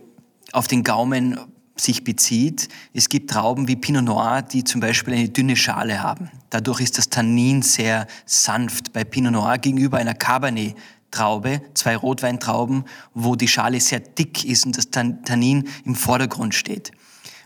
auf 0.54 0.68
den 0.68 0.84
Gaumen 0.84 1.38
sich 1.80 2.04
bezieht. 2.04 2.70
Es 2.94 3.10
gibt 3.10 3.32
Trauben 3.32 3.68
wie 3.68 3.76
Pinot 3.76 4.04
Noir, 4.04 4.42
die 4.42 4.64
zum 4.64 4.82
Beispiel 4.82 5.14
eine 5.14 5.30
dünne 5.30 5.56
Schale 5.56 6.02
haben. 6.02 6.30
Dadurch 6.50 6.82
ist 6.82 6.98
das 6.98 7.10
Tannin 7.10 7.62
sehr 7.62 8.08
sanft. 8.26 8.94
Bei 8.94 9.04
Pinot 9.04 9.32
Noir 9.32 9.58
gegenüber 9.58 9.98
einer 9.98 10.14
Cabernet 10.14 10.76
Traube, 11.12 11.62
zwei 11.74 11.96
Rotweintrauben, 11.96 12.86
wo 13.14 13.36
die 13.36 13.48
Schale 13.48 13.80
sehr 13.80 14.00
dick 14.00 14.46
ist 14.46 14.66
und 14.66 14.78
das 14.78 14.90
Tannin 14.92 15.68
im 15.86 15.96
Vordergrund 15.96 16.54
steht. 16.54 16.92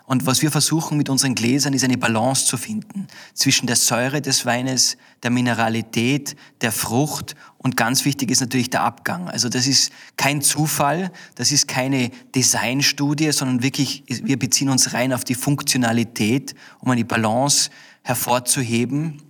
Und 0.05 0.25
was 0.25 0.41
wir 0.41 0.51
versuchen 0.51 0.97
mit 0.97 1.09
unseren 1.09 1.33
Gläsern 1.33 1.73
ist 1.73 1.83
eine 1.83 1.97
Balance 1.97 2.45
zu 2.45 2.57
finden 2.57 3.07
zwischen 3.33 3.67
der 3.67 3.77
Säure 3.77 4.21
des 4.21 4.45
Weines, 4.45 4.97
der 5.23 5.31
Mineralität, 5.31 6.35
der 6.59 6.73
Frucht 6.73 7.35
und 7.57 7.77
ganz 7.77 8.03
wichtig 8.03 8.29
ist 8.29 8.41
natürlich 8.41 8.69
der 8.69 8.83
Abgang. 8.83 9.29
Also 9.29 9.47
das 9.47 9.65
ist 9.65 9.93
kein 10.17 10.41
Zufall, 10.41 11.11
das 11.35 11.53
ist 11.53 11.69
keine 11.69 12.11
Designstudie, 12.35 13.31
sondern 13.31 13.63
wirklich, 13.63 14.03
wir 14.07 14.37
beziehen 14.37 14.67
uns 14.67 14.93
rein 14.93 15.13
auf 15.13 15.23
die 15.23 15.35
Funktionalität, 15.35 16.53
um 16.79 16.91
eine 16.91 17.05
Balance 17.05 17.69
hervorzuheben, 18.01 19.21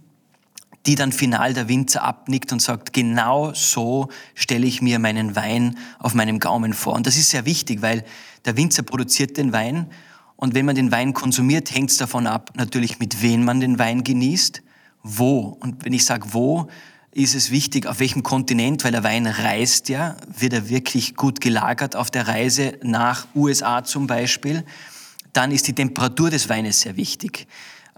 die 0.88 0.96
dann 0.96 1.12
final 1.12 1.54
der 1.54 1.70
Winzer 1.70 2.04
abnickt 2.04 2.52
und 2.52 2.62
sagt, 2.62 2.92
genau 2.92 3.54
so 3.54 4.10
stelle 4.34 4.66
ich 4.66 4.81
mir 4.81 4.98
meinen 4.98 5.36
Wein 5.36 5.78
auf 6.00 6.16
meinem 6.16 6.40
Gaumen 6.40 6.74
vor. 6.74 6.94
Und 6.94 7.06
das 7.06 7.16
ist 7.16 7.30
sehr 7.30 7.46
wichtig, 7.46 7.84
weil 7.84 8.04
der 8.46 8.58
Winzer 8.58 8.81
produziert 8.81 9.38
den 9.38 9.54
Wein 9.54 9.92
und 10.35 10.53
wenn 10.53 10.65
man 10.65 10.75
den 10.75 10.91
Wein 10.91 11.13
konsumiert, 11.13 11.74
hängt 11.74 11.91
es 11.91 11.97
davon 11.97 12.27
ab, 12.27 12.51
natürlich 12.56 13.00
mit 13.00 13.21
wem 13.21 13.45
man 13.45 13.59
den 13.59 13.80
Wein 13.80 14.03
genießt, 14.03 14.62
wo. 15.03 15.57
Und 15.59 15.85
wenn 15.85 15.94
ich 15.94 16.06
sage 16.06 16.27
wo, 16.31 16.68
ist 17.12 17.35
es 17.35 17.51
wichtig, 17.51 17.85
auf 17.85 18.00
welchem 18.00 18.24
Kontinent, 18.24 18.83
weil 18.83 18.91
der 18.91 19.03
Wein 19.03 19.27
reist 19.27 19.89
ja, 19.89 20.18
wird 20.27 20.53
er 20.53 20.69
wirklich 20.69 21.15
gut 21.15 21.41
gelagert 21.41 21.96
auf 21.96 22.10
der 22.10 22.27
Reise 22.27 22.79
nach 22.81 23.27
USA 23.36 23.84
zum 23.84 24.08
Beispiel. 24.08 24.63
Dann 25.31 25.51
ist 25.51 25.67
die 25.67 25.74
Temperatur 25.74 26.29
des 26.29 26.50
Weines 26.50 26.81
sehr 26.81 26.98
wichtig. 26.98 27.48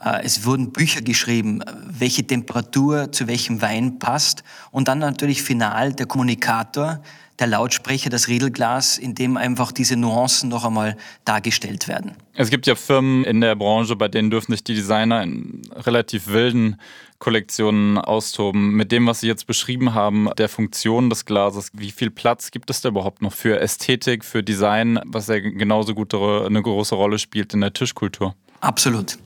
Äh, 0.05 0.21
es 0.23 0.45
wurden 0.45 0.71
Bücher 0.71 1.01
geschrieben, 1.01 1.61
welche 1.89 2.25
Temperatur 2.25 3.11
zu 3.11 3.27
welchem 3.27 3.61
Wein 3.61 3.99
passt. 3.99 4.43
Und 4.71 4.87
dann 4.87 4.99
natürlich 4.99 5.41
final 5.41 5.93
der 5.93 6.05
Kommunikator, 6.05 7.01
der 7.39 7.47
Lautsprecher, 7.47 8.09
das 8.09 8.29
Riedelglas, 8.29 8.97
in 8.97 9.13
dem 9.13 9.35
einfach 9.35 9.73
diese 9.73 9.97
Nuancen 9.97 10.47
noch 10.49 10.63
einmal 10.63 10.95
dargestellt 11.25 11.89
werden. 11.89 12.13
Es 12.33 12.49
gibt 12.49 12.65
ja 12.65 12.75
Firmen 12.75 13.25
in 13.25 13.41
der 13.41 13.55
Branche, 13.55 13.97
bei 13.97 14.07
denen 14.07 14.29
dürfen 14.29 14.53
sich 14.53 14.63
die 14.63 14.75
Designer 14.75 15.21
in 15.21 15.61
relativ 15.73 16.27
wilden 16.27 16.79
Kollektionen 17.19 17.97
austoben. 17.97 18.71
Mit 18.71 18.91
dem, 18.93 19.07
was 19.07 19.19
Sie 19.19 19.27
jetzt 19.27 19.47
beschrieben 19.47 19.93
haben, 19.93 20.29
der 20.37 20.47
Funktion 20.47 21.09
des 21.09 21.25
Glases, 21.25 21.71
wie 21.73 21.91
viel 21.91 22.09
Platz 22.09 22.51
gibt 22.51 22.69
es 22.69 22.81
da 22.81 22.89
überhaupt 22.89 23.21
noch 23.21 23.33
für 23.33 23.59
Ästhetik, 23.59 24.23
für 24.23 24.41
Design, 24.41 24.99
was 25.05 25.27
ja 25.27 25.39
genauso 25.39 25.93
gut 25.93 26.13
eine 26.13 26.61
große 26.61 26.95
Rolle 26.95 27.19
spielt 27.19 27.53
in 27.53 27.61
der 27.61 27.73
Tischkultur? 27.73 28.35
Absolut. 28.65 29.19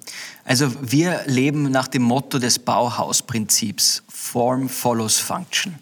Also 0.43 0.69
wir 0.81 1.21
leben 1.25 1.71
nach 1.71 1.87
dem 1.87 2.01
Motto 2.01 2.39
des 2.39 2.59
Bauhausprinzips. 2.59 4.03
Form 4.09 4.67
follows 4.67 5.17
function. 5.17 5.75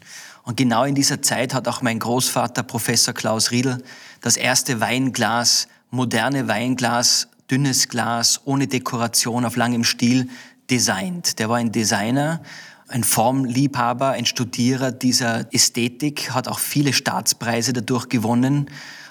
Und 0.43 0.57
genau 0.57 0.83
in 0.83 0.93
dieser 0.93 1.23
Zeit 1.23 1.55
hat 1.55 1.67
auch 1.67 1.81
mein 1.81 1.97
Großvater, 1.97 2.61
Professor 2.61 3.15
Klaus 3.15 3.49
Riedel, 3.49 3.83
das 4.21 4.37
erste 4.37 4.79
Weinglas, 4.79 5.67
moderne 5.89 6.47
Weinglas, 6.47 7.29
dünnes 7.49 7.87
Glas, 7.87 8.41
ohne 8.45 8.67
Dekoration, 8.67 9.43
auf 9.43 9.55
langem 9.55 9.83
Stiel 9.83 10.29
designt. 10.69 11.39
Der 11.39 11.49
war 11.49 11.57
ein 11.57 11.71
Designer, 11.71 12.43
ein 12.87 13.03
Formliebhaber, 13.03 14.11
ein 14.11 14.27
Studierer 14.27 14.91
dieser 14.91 15.51
Ästhetik, 15.51 16.31
hat 16.31 16.47
auch 16.47 16.59
viele 16.59 16.93
Staatspreise 16.93 17.73
dadurch 17.73 18.07
gewonnen, 18.07 18.69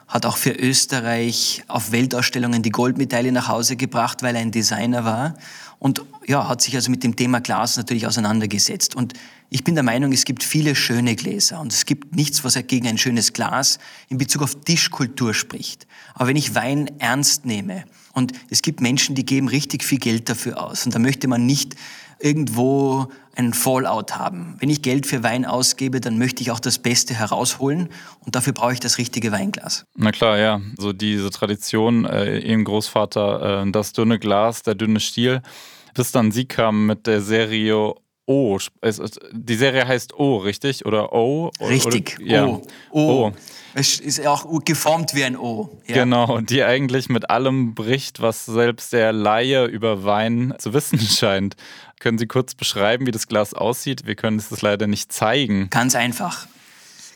hat 0.09 0.25
auch 0.25 0.37
für 0.37 0.53
Österreich 0.53 1.65
auf 1.67 1.93
Weltausstellungen 1.93 2.63
die 2.63 2.71
Goldmedaille 2.71 3.33
nach 3.33 3.49
Hause 3.49 3.77
gebracht, 3.77 4.23
weil 4.23 4.37
er 4.37 4.43
ein 4.43 4.53
Designer 4.53 5.05
war 5.05 5.35
und 5.79 6.03
ja, 6.27 6.49
hat 6.49 6.63
sich 6.63 6.75
also 6.75 6.91
mit 6.91 7.05
dem 7.05 7.17
Thema 7.17 7.41
Glas 7.41 7.77
natürlich 7.77 8.07
auseinandergesetzt. 8.07 8.95
Und 8.95 9.13
ich 9.51 9.63
bin 9.63 9.75
der 9.75 9.85
Meinung, 9.85 10.13
es 10.13 10.25
gibt 10.25 10.43
viele 10.43 10.75
schöne 10.75 11.15
Gläser 11.15 11.61
und 11.61 11.73
es 11.73 11.87
gibt 11.87 12.17
nichts, 12.17 12.45
was 12.45 12.55
gegen 12.67 12.89
ein 12.89 12.99
schönes 12.99 13.33
Glas 13.33 13.79
in 14.09 14.19
Bezug 14.19 14.43
auf 14.43 14.55
Tischkultur 14.65 15.35
spricht. 15.35 15.87
Aber 16.15 16.29
wenn 16.29 16.37
ich 16.37 16.55
Wein 16.55 16.91
ernst 16.99 17.45
nehme 17.45 17.85
Und 18.13 18.33
es 18.49 18.63
gibt 18.63 18.81
Menschen, 18.81 19.15
die 19.15 19.27
geben 19.27 19.49
richtig 19.49 19.85
viel 19.85 19.99
Geld 19.99 20.29
dafür 20.29 20.63
aus. 20.63 20.87
Und 20.87 20.95
da 20.95 20.99
möchte 20.99 21.29
man 21.29 21.45
nicht 21.45 21.77
irgendwo 22.19 23.09
einen 23.35 23.53
Fallout 23.53 24.17
haben. 24.17 24.57
Wenn 24.59 24.71
ich 24.71 24.83
Geld 24.83 25.07
für 25.07 25.23
Wein 25.23 25.45
ausgebe, 25.45 26.01
dann 26.01 26.19
möchte 26.19 26.43
ich 26.43 26.51
auch 26.51 26.61
das 26.61 26.79
Beste 26.79 27.15
herausholen 27.15 27.91
und 28.25 28.35
dafür 28.35 28.55
brauche 28.55 28.73
ich 28.73 28.81
das 28.81 28.99
richtige 28.99 29.31
Weinglas. 29.31 29.85
Na 29.95 30.11
klar, 30.11 30.39
ja. 30.39 30.61
So 30.79 30.93
diese 30.93 31.31
Tradition, 31.31 32.07
äh, 32.07 32.39
ihrem 32.39 32.65
Großvater, 32.65 33.65
äh, 33.65 33.71
das 33.71 33.93
dünne 33.93 34.19
Glas, 34.19 34.63
der 34.63 34.75
dünne 34.75 35.01
Stiel, 35.01 35.43
bis 35.95 36.13
dann 36.13 36.33
sie 36.33 36.47
kam 36.47 36.87
mit 36.87 37.07
der 37.07 37.21
Serie 37.21 37.95
O. 38.27 38.59
Die 39.33 39.55
Serie 39.55 39.87
heißt 39.87 40.15
O, 40.15 40.39
richtig? 40.39 40.85
Oder 40.85 41.13
O? 41.13 41.53
Richtig, 41.61 42.19
oder, 42.21 42.29
ja. 42.29 42.47
O. 42.47 42.61
o. 43.01 43.33
Es 43.75 44.01
ist 44.01 44.27
auch 44.27 44.47
geformt 44.65 45.15
wie 45.15 45.23
ein 45.23 45.37
O. 45.37 45.71
Ja. 45.87 45.97
Genau, 45.97 46.41
die 46.41 46.65
eigentlich 46.65 47.09
mit 47.09 47.31
allem 47.31 47.75
bricht, 47.75 48.23
was 48.23 48.47
selbst 48.47 48.93
der 48.93 49.13
Laie 49.13 49.67
über 49.67 50.03
Wein 50.05 50.55
zu 50.59 50.73
wissen 50.73 50.99
scheint. 51.01 51.57
Können 51.99 52.19
Sie 52.19 52.27
kurz 52.27 52.55
beschreiben, 52.55 53.07
wie 53.07 53.11
das 53.11 53.27
Glas 53.27 53.55
aussieht? 53.55 54.07
Wir 54.07 54.17
können 54.17 54.39
es 54.39 54.61
leider 54.61 54.87
nicht 54.87 55.13
zeigen. 55.13 55.71
Ganz 55.71 55.95
einfach. 55.95 56.47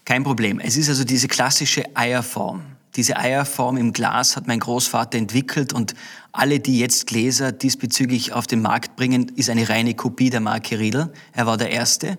Kein 0.04 0.24
Problem. 0.24 0.58
Es 0.58 0.76
ist 0.76 0.88
also 0.88 1.04
diese 1.04 1.28
klassische 1.28 1.84
Eierform. 1.94 2.62
Diese 2.96 3.16
Eierform 3.16 3.76
im 3.76 3.92
Glas 3.92 4.36
hat 4.36 4.48
mein 4.48 4.58
Großvater 4.58 5.16
entwickelt 5.16 5.72
und 5.72 5.94
alle, 6.32 6.58
die 6.58 6.80
jetzt 6.80 7.06
Gläser 7.06 7.52
diesbezüglich 7.52 8.32
auf 8.32 8.46
den 8.46 8.62
Markt 8.62 8.96
bringen, 8.96 9.30
ist 9.36 9.48
eine 9.48 9.68
reine 9.68 9.94
Kopie 9.94 10.30
der 10.30 10.40
Marke 10.40 10.78
Riedel. 10.78 11.12
Er 11.32 11.46
war 11.46 11.56
der 11.56 11.70
Erste. 11.70 12.18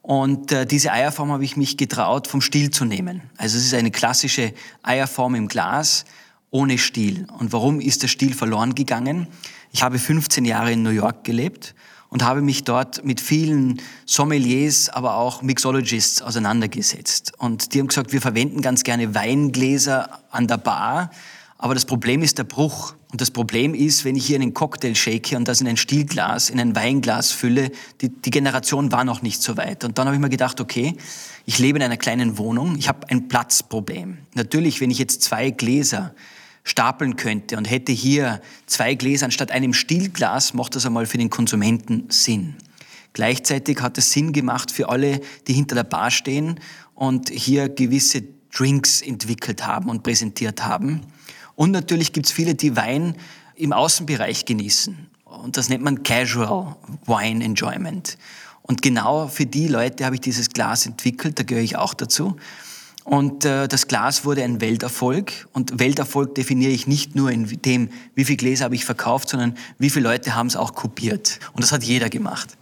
Und 0.00 0.52
äh, 0.52 0.66
diese 0.66 0.92
Eierform 0.92 1.30
habe 1.30 1.44
ich 1.44 1.56
mich 1.56 1.76
getraut, 1.76 2.26
vom 2.26 2.40
Stiel 2.40 2.70
zu 2.70 2.86
nehmen. 2.86 3.22
Also 3.36 3.58
es 3.58 3.66
ist 3.66 3.74
eine 3.74 3.90
klassische 3.90 4.54
Eierform 4.82 5.34
im 5.34 5.48
Glas 5.48 6.06
ohne 6.50 6.78
Stiel. 6.78 7.26
Und 7.38 7.52
warum 7.52 7.80
ist 7.80 8.02
der 8.02 8.08
Stiel 8.08 8.32
verloren 8.32 8.74
gegangen? 8.74 9.28
Ich 9.72 9.82
habe 9.82 9.98
15 9.98 10.44
Jahre 10.44 10.72
in 10.72 10.82
New 10.82 10.90
York 10.90 11.24
gelebt 11.24 11.74
und 12.08 12.24
habe 12.24 12.42
mich 12.42 12.64
dort 12.64 13.04
mit 13.04 13.20
vielen 13.20 13.80
Sommeliers, 14.04 14.88
aber 14.88 15.14
auch 15.14 15.42
Mixologists 15.42 16.22
auseinandergesetzt. 16.22 17.32
Und 17.38 17.72
die 17.72 17.78
haben 17.78 17.86
gesagt, 17.86 18.12
wir 18.12 18.20
verwenden 18.20 18.62
ganz 18.62 18.82
gerne 18.82 19.14
Weingläser 19.14 20.20
an 20.30 20.48
der 20.48 20.58
Bar, 20.58 21.10
aber 21.62 21.74
das 21.74 21.84
Problem 21.84 22.22
ist 22.22 22.38
der 22.38 22.44
Bruch. 22.44 22.94
Und 23.12 23.20
das 23.20 23.30
Problem 23.30 23.74
ist, 23.74 24.06
wenn 24.06 24.16
ich 24.16 24.26
hier 24.26 24.36
einen 24.36 24.54
Cocktail 24.54 24.94
shake 24.94 25.34
und 25.36 25.46
das 25.46 25.60
in 25.60 25.68
ein 25.68 25.76
Stielglas, 25.76 26.48
in 26.48 26.58
ein 26.58 26.74
Weinglas 26.74 27.32
fülle, 27.32 27.70
die, 28.00 28.08
die 28.08 28.30
Generation 28.30 28.92
war 28.92 29.04
noch 29.04 29.20
nicht 29.20 29.42
so 29.42 29.58
weit. 29.58 29.84
Und 29.84 29.98
dann 29.98 30.06
habe 30.06 30.16
ich 30.16 30.22
mir 30.22 30.30
gedacht, 30.30 30.58
okay, 30.60 30.96
ich 31.44 31.58
lebe 31.58 31.78
in 31.78 31.84
einer 31.84 31.98
kleinen 31.98 32.38
Wohnung, 32.38 32.76
ich 32.78 32.88
habe 32.88 33.10
ein 33.10 33.28
Platzproblem. 33.28 34.18
Natürlich, 34.34 34.80
wenn 34.80 34.90
ich 34.90 34.98
jetzt 34.98 35.22
zwei 35.22 35.50
Gläser 35.50 36.14
stapeln 36.64 37.16
könnte 37.16 37.56
und 37.56 37.70
hätte 37.70 37.92
hier 37.92 38.40
zwei 38.66 38.94
Gläser 38.94 39.26
anstatt 39.26 39.50
einem 39.50 39.72
Stielglas, 39.74 40.54
macht 40.54 40.76
das 40.76 40.86
einmal 40.86 41.06
für 41.06 41.18
den 41.18 41.30
Konsumenten 41.30 42.04
Sinn. 42.10 42.56
Gleichzeitig 43.12 43.80
hat 43.80 43.98
es 43.98 44.12
Sinn 44.12 44.32
gemacht 44.32 44.70
für 44.70 44.88
alle, 44.88 45.20
die 45.46 45.52
hinter 45.52 45.74
der 45.74 45.84
Bar 45.84 46.10
stehen 46.10 46.60
und 46.94 47.30
hier 47.30 47.68
gewisse 47.68 48.22
Drinks 48.54 49.02
entwickelt 49.02 49.66
haben 49.66 49.90
und 49.90 50.02
präsentiert 50.02 50.64
haben. 50.64 51.00
Und 51.56 51.72
natürlich 51.72 52.12
gibt 52.12 52.26
es 52.26 52.32
viele, 52.32 52.54
die 52.54 52.76
Wein 52.76 53.16
im 53.56 53.72
Außenbereich 53.72 54.44
genießen. 54.44 55.10
Und 55.24 55.56
das 55.56 55.68
nennt 55.68 55.82
man 55.84 56.02
Casual 56.02 56.76
Wine 57.06 57.44
Enjoyment. 57.44 58.16
Und 58.62 58.82
genau 58.82 59.28
für 59.28 59.46
die 59.46 59.68
Leute 59.68 60.04
habe 60.04 60.16
ich 60.16 60.20
dieses 60.20 60.50
Glas 60.50 60.86
entwickelt, 60.86 61.38
da 61.38 61.42
gehöre 61.42 61.62
ich 61.62 61.76
auch 61.76 61.94
dazu. 61.94 62.36
Und 63.04 63.44
äh, 63.44 63.66
das 63.66 63.88
Glas 63.88 64.24
wurde 64.24 64.44
ein 64.44 64.60
Welterfolg. 64.60 65.48
Und 65.52 65.78
Welterfolg 65.80 66.34
definiere 66.34 66.72
ich 66.72 66.86
nicht 66.86 67.14
nur 67.14 67.30
in 67.30 67.46
dem, 67.62 67.90
wie 68.14 68.24
viele 68.24 68.36
Gläser 68.36 68.64
habe 68.64 68.74
ich 68.74 68.84
verkauft, 68.84 69.30
sondern 69.30 69.54
wie 69.78 69.90
viele 69.90 70.08
Leute 70.08 70.34
haben 70.34 70.46
es 70.46 70.56
auch 70.56 70.74
kopiert. 70.74 71.40
Und 71.52 71.62
das 71.62 71.72
hat 71.72 71.82
jeder 71.82 72.08
gemacht. 72.08 72.56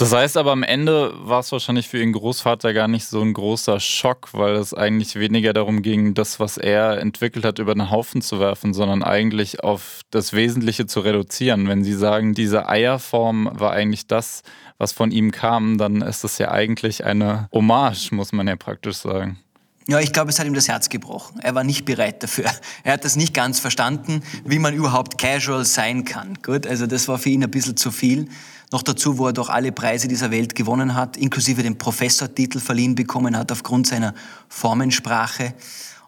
Das 0.00 0.14
heißt 0.14 0.38
aber 0.38 0.52
am 0.52 0.62
Ende 0.62 1.12
war 1.28 1.40
es 1.40 1.52
wahrscheinlich 1.52 1.86
für 1.86 1.98
Ihren 1.98 2.14
Großvater 2.14 2.72
gar 2.72 2.88
nicht 2.88 3.04
so 3.04 3.20
ein 3.20 3.34
großer 3.34 3.80
Schock, 3.80 4.30
weil 4.32 4.54
es 4.54 4.72
eigentlich 4.72 5.16
weniger 5.16 5.52
darum 5.52 5.82
ging, 5.82 6.14
das, 6.14 6.40
was 6.40 6.56
er 6.56 6.98
entwickelt 7.00 7.44
hat, 7.44 7.58
über 7.58 7.74
den 7.74 7.90
Haufen 7.90 8.22
zu 8.22 8.40
werfen, 8.40 8.72
sondern 8.72 9.02
eigentlich 9.02 9.62
auf 9.62 10.00
das 10.10 10.32
Wesentliche 10.32 10.86
zu 10.86 11.00
reduzieren. 11.00 11.68
Wenn 11.68 11.84
Sie 11.84 11.92
sagen, 11.92 12.32
diese 12.32 12.66
Eierform 12.66 13.50
war 13.52 13.72
eigentlich 13.72 14.06
das, 14.06 14.40
was 14.78 14.92
von 14.92 15.10
ihm 15.10 15.32
kam, 15.32 15.76
dann 15.76 16.00
ist 16.00 16.24
das 16.24 16.38
ja 16.38 16.50
eigentlich 16.50 17.04
eine 17.04 17.50
Hommage, 17.52 18.12
muss 18.12 18.32
man 18.32 18.48
ja 18.48 18.56
praktisch 18.56 18.96
sagen. 18.96 19.38
Ja, 19.90 19.98
ich 19.98 20.12
glaube, 20.12 20.30
es 20.30 20.38
hat 20.38 20.46
ihm 20.46 20.54
das 20.54 20.68
Herz 20.68 20.88
gebrochen. 20.88 21.40
Er 21.40 21.56
war 21.56 21.64
nicht 21.64 21.84
bereit 21.84 22.22
dafür. 22.22 22.44
Er 22.84 22.92
hat 22.92 23.04
das 23.04 23.16
nicht 23.16 23.34
ganz 23.34 23.58
verstanden, 23.58 24.22
wie 24.44 24.60
man 24.60 24.72
überhaupt 24.72 25.18
casual 25.18 25.64
sein 25.64 26.04
kann. 26.04 26.38
Gut, 26.44 26.64
also 26.64 26.86
das 26.86 27.08
war 27.08 27.18
für 27.18 27.30
ihn 27.30 27.42
ein 27.42 27.50
bisschen 27.50 27.76
zu 27.76 27.90
viel. 27.90 28.28
Noch 28.70 28.84
dazu, 28.84 29.18
wo 29.18 29.26
er 29.26 29.32
doch 29.32 29.48
alle 29.48 29.72
Preise 29.72 30.06
dieser 30.06 30.30
Welt 30.30 30.54
gewonnen 30.54 30.94
hat, 30.94 31.16
inklusive 31.16 31.64
den 31.64 31.76
Professortitel 31.76 32.60
verliehen 32.60 32.94
bekommen 32.94 33.36
hat 33.36 33.50
aufgrund 33.50 33.88
seiner 33.88 34.14
Formensprache. 34.48 35.54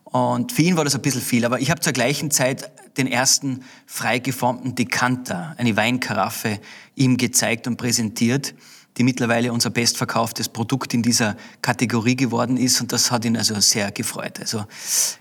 Und 0.04 0.52
für 0.52 0.62
ihn 0.62 0.76
war 0.76 0.84
das 0.84 0.94
ein 0.94 1.02
bisschen 1.02 1.20
viel. 1.20 1.44
Aber 1.44 1.58
ich 1.58 1.68
habe 1.68 1.80
zur 1.80 1.92
gleichen 1.92 2.30
Zeit 2.30 2.70
den 2.96 3.08
ersten 3.08 3.64
frei 3.86 4.20
geformten 4.20 4.76
Dekanter, 4.76 5.56
eine 5.58 5.76
Weinkaraffe, 5.76 6.60
ihm 6.94 7.16
gezeigt 7.16 7.66
und 7.66 7.78
präsentiert, 7.78 8.54
die 8.98 9.04
mittlerweile 9.04 9.52
unser 9.52 9.70
bestverkauftes 9.70 10.48
Produkt 10.48 10.92
in 10.94 11.02
dieser 11.02 11.36
Kategorie 11.62 12.16
geworden 12.16 12.56
ist. 12.56 12.80
Und 12.80 12.92
das 12.92 13.10
hat 13.10 13.24
ihn 13.24 13.36
also 13.36 13.58
sehr 13.60 13.90
gefreut. 13.90 14.38
Also, 14.40 14.64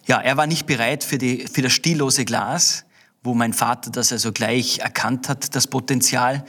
ja, 0.05 0.19
er 0.19 0.37
war 0.37 0.47
nicht 0.47 0.65
bereit 0.65 1.03
für, 1.03 1.17
die, 1.17 1.47
für 1.47 1.61
das 1.61 1.71
stillose 1.71 2.25
Glas, 2.25 2.85
wo 3.23 3.33
mein 3.33 3.53
Vater 3.53 3.91
das 3.91 4.11
also 4.11 4.31
gleich 4.31 4.79
erkannt 4.79 5.29
hat, 5.29 5.55
das 5.55 5.67
Potenzial. 5.67 6.43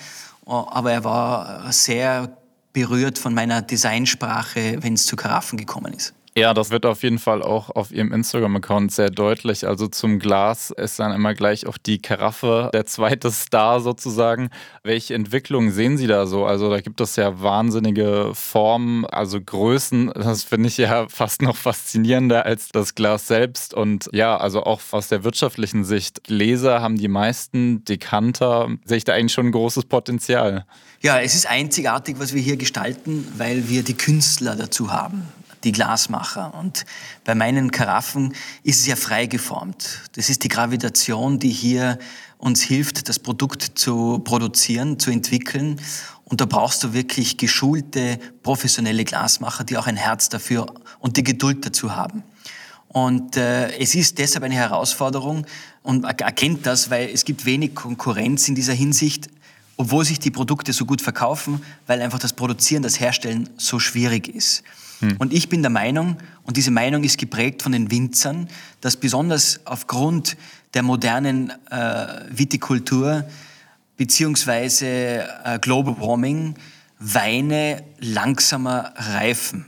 Oh, 0.45 0.67
aber 0.69 0.93
er 0.93 1.05
war 1.05 1.73
sehr 1.73 2.37
berührt 2.73 3.19
von 3.19 3.35
meiner 3.35 3.62
Designsprache, 3.62 4.83
wenn 4.83 4.95
es 4.95 5.07
zu 5.07 5.14
Karaffen 5.14 5.59
gekommen 5.59 5.93
ist. 5.93 6.14
Ja, 6.35 6.55
das 6.55 6.71
wird 6.71 6.87
auf 6.87 7.03
jeden 7.03 7.19
Fall 7.19 7.43
auch 7.43 7.69
auf 7.69 7.93
Ihrem 7.93 8.11
Instagram-Account 8.11 8.91
sehr 8.91 9.11
deutlich. 9.11 9.67
Also 9.67 9.87
zum 9.87 10.19
Glas 10.19 10.71
ist 10.71 10.99
dann 10.99 11.12
immer 11.12 11.35
gleich 11.35 11.67
auch 11.67 11.77
die 11.77 12.01
Karaffe 12.01 12.71
der 12.73 12.87
zweite 12.87 13.31
Star 13.31 13.81
sozusagen. 13.81 14.49
Welche 14.83 15.15
Entwicklung 15.15 15.71
sehen 15.73 15.99
Sie 15.99 16.07
da 16.07 16.27
so? 16.27 16.47
Also 16.47 16.71
da 16.71 16.81
gibt 16.81 17.03
es 17.03 17.17
ja 17.17 17.43
wahnsinnige 17.43 18.31
Formen, 18.33 19.05
also 19.05 19.43
Größen. 19.43 20.11
Das 20.15 20.43
finde 20.43 20.69
ich 20.69 20.79
ja 20.79 21.07
fast 21.11 21.43
noch 21.43 21.57
faszinierender 21.57 22.47
als 22.47 22.71
das 22.71 22.95
Glas 22.95 23.27
selbst. 23.27 23.75
Und 23.75 24.09
ja, 24.15 24.35
also 24.35 24.62
auch 24.62 24.81
aus 24.93 25.09
der 25.09 25.25
wirtschaftlichen 25.25 25.85
Sicht. 25.85 26.25
Gläser 26.25 26.81
haben 26.81 26.97
die 26.97 27.09
meisten, 27.09 27.85
Dekanter. 27.85 28.71
Sehe 28.87 28.97
ich 28.97 29.05
da 29.05 29.12
eigentlich 29.12 29.35
schon 29.35 29.49
ein 29.49 29.53
großes 29.53 29.85
Potenzial. 29.85 30.65
Ja, 31.03 31.21
es 31.21 31.35
ist 31.35 31.47
einzigartig, 31.47 32.17
was 32.19 32.33
wir 32.33 32.41
hier 32.41 32.57
gestalten, 32.57 33.27
weil 33.37 33.69
wir 33.69 33.83
die 33.83 33.95
Künstler 33.95 34.57
dazu 34.57 34.91
haben 34.91 35.29
die 35.64 35.73
Glasmacher. 35.73 36.54
Und 36.54 36.85
bei 37.25 37.35
meinen 37.35 37.71
Karaffen 37.71 38.35
ist 38.62 38.81
es 38.81 38.87
ja 38.87 38.97
frei 38.97 39.26
geformt. 39.26 40.00
Das 40.12 40.28
ist 40.28 40.45
die 40.45 40.49
Gravitation, 40.49 41.38
die 41.38 41.50
hier 41.50 41.99
uns 42.38 42.62
hilft, 42.62 43.09
das 43.09 43.19
Produkt 43.19 43.78
zu 43.78 44.19
produzieren, 44.19 44.99
zu 44.99 45.11
entwickeln. 45.11 45.81
Und 46.25 46.40
da 46.40 46.45
brauchst 46.45 46.83
du 46.83 46.92
wirklich 46.92 47.37
geschulte, 47.37 48.19
professionelle 48.42 49.04
Glasmacher, 49.04 49.64
die 49.64 49.76
auch 49.76 49.87
ein 49.87 49.97
Herz 49.97 50.28
dafür 50.28 50.66
und 50.99 51.16
die 51.16 51.23
Geduld 51.23 51.64
dazu 51.64 51.95
haben. 51.95 52.25
Und 52.88 53.37
äh, 53.37 53.71
es 53.78 53.95
ist 53.95 54.19
deshalb 54.19 54.45
eine 54.45 54.54
Herausforderung 54.54 55.47
und 55.83 56.04
erkennt 56.04 56.66
das, 56.66 56.90
weil 56.90 57.09
es 57.09 57.25
gibt 57.25 57.45
wenig 57.47 57.75
Konkurrenz 57.75 58.49
in 58.49 58.54
dieser 58.54 58.75
Hinsicht, 58.75 59.28
obwohl 59.76 60.04
sich 60.04 60.19
die 60.19 60.31
Produkte 60.31 60.73
so 60.73 60.85
gut 60.85 61.00
verkaufen, 61.00 61.62
weil 61.87 62.02
einfach 62.02 62.19
das 62.19 62.35
Produzieren, 62.35 62.83
das 62.83 63.00
Herstellen 63.00 63.49
so 63.57 63.78
schwierig 63.78 64.28
ist. 64.28 64.62
Hm. 65.03 65.17
Und 65.19 65.33
ich 65.33 65.49
bin 65.49 65.63
der 65.63 65.71
Meinung, 65.71 66.17
und 66.45 66.57
diese 66.57 66.71
Meinung 66.71 67.05
ist 67.05 67.19
geprägt 67.19 67.63
von 67.63 67.73
den 67.73 67.91
Winzern, 67.91 68.49
dass 68.81 68.97
besonders 68.97 69.61
aufgrund 69.67 70.37
der 70.75 70.83
modernen 70.83 71.53
äh, 71.71 72.07
Vitikultur 72.31 73.25
beziehungsweise 73.97 74.87
äh, 75.45 75.59
Global 75.61 76.01
Warming 76.01 76.55
Weine 76.99 77.83
langsamer 77.99 78.93
reifen. 78.97 79.67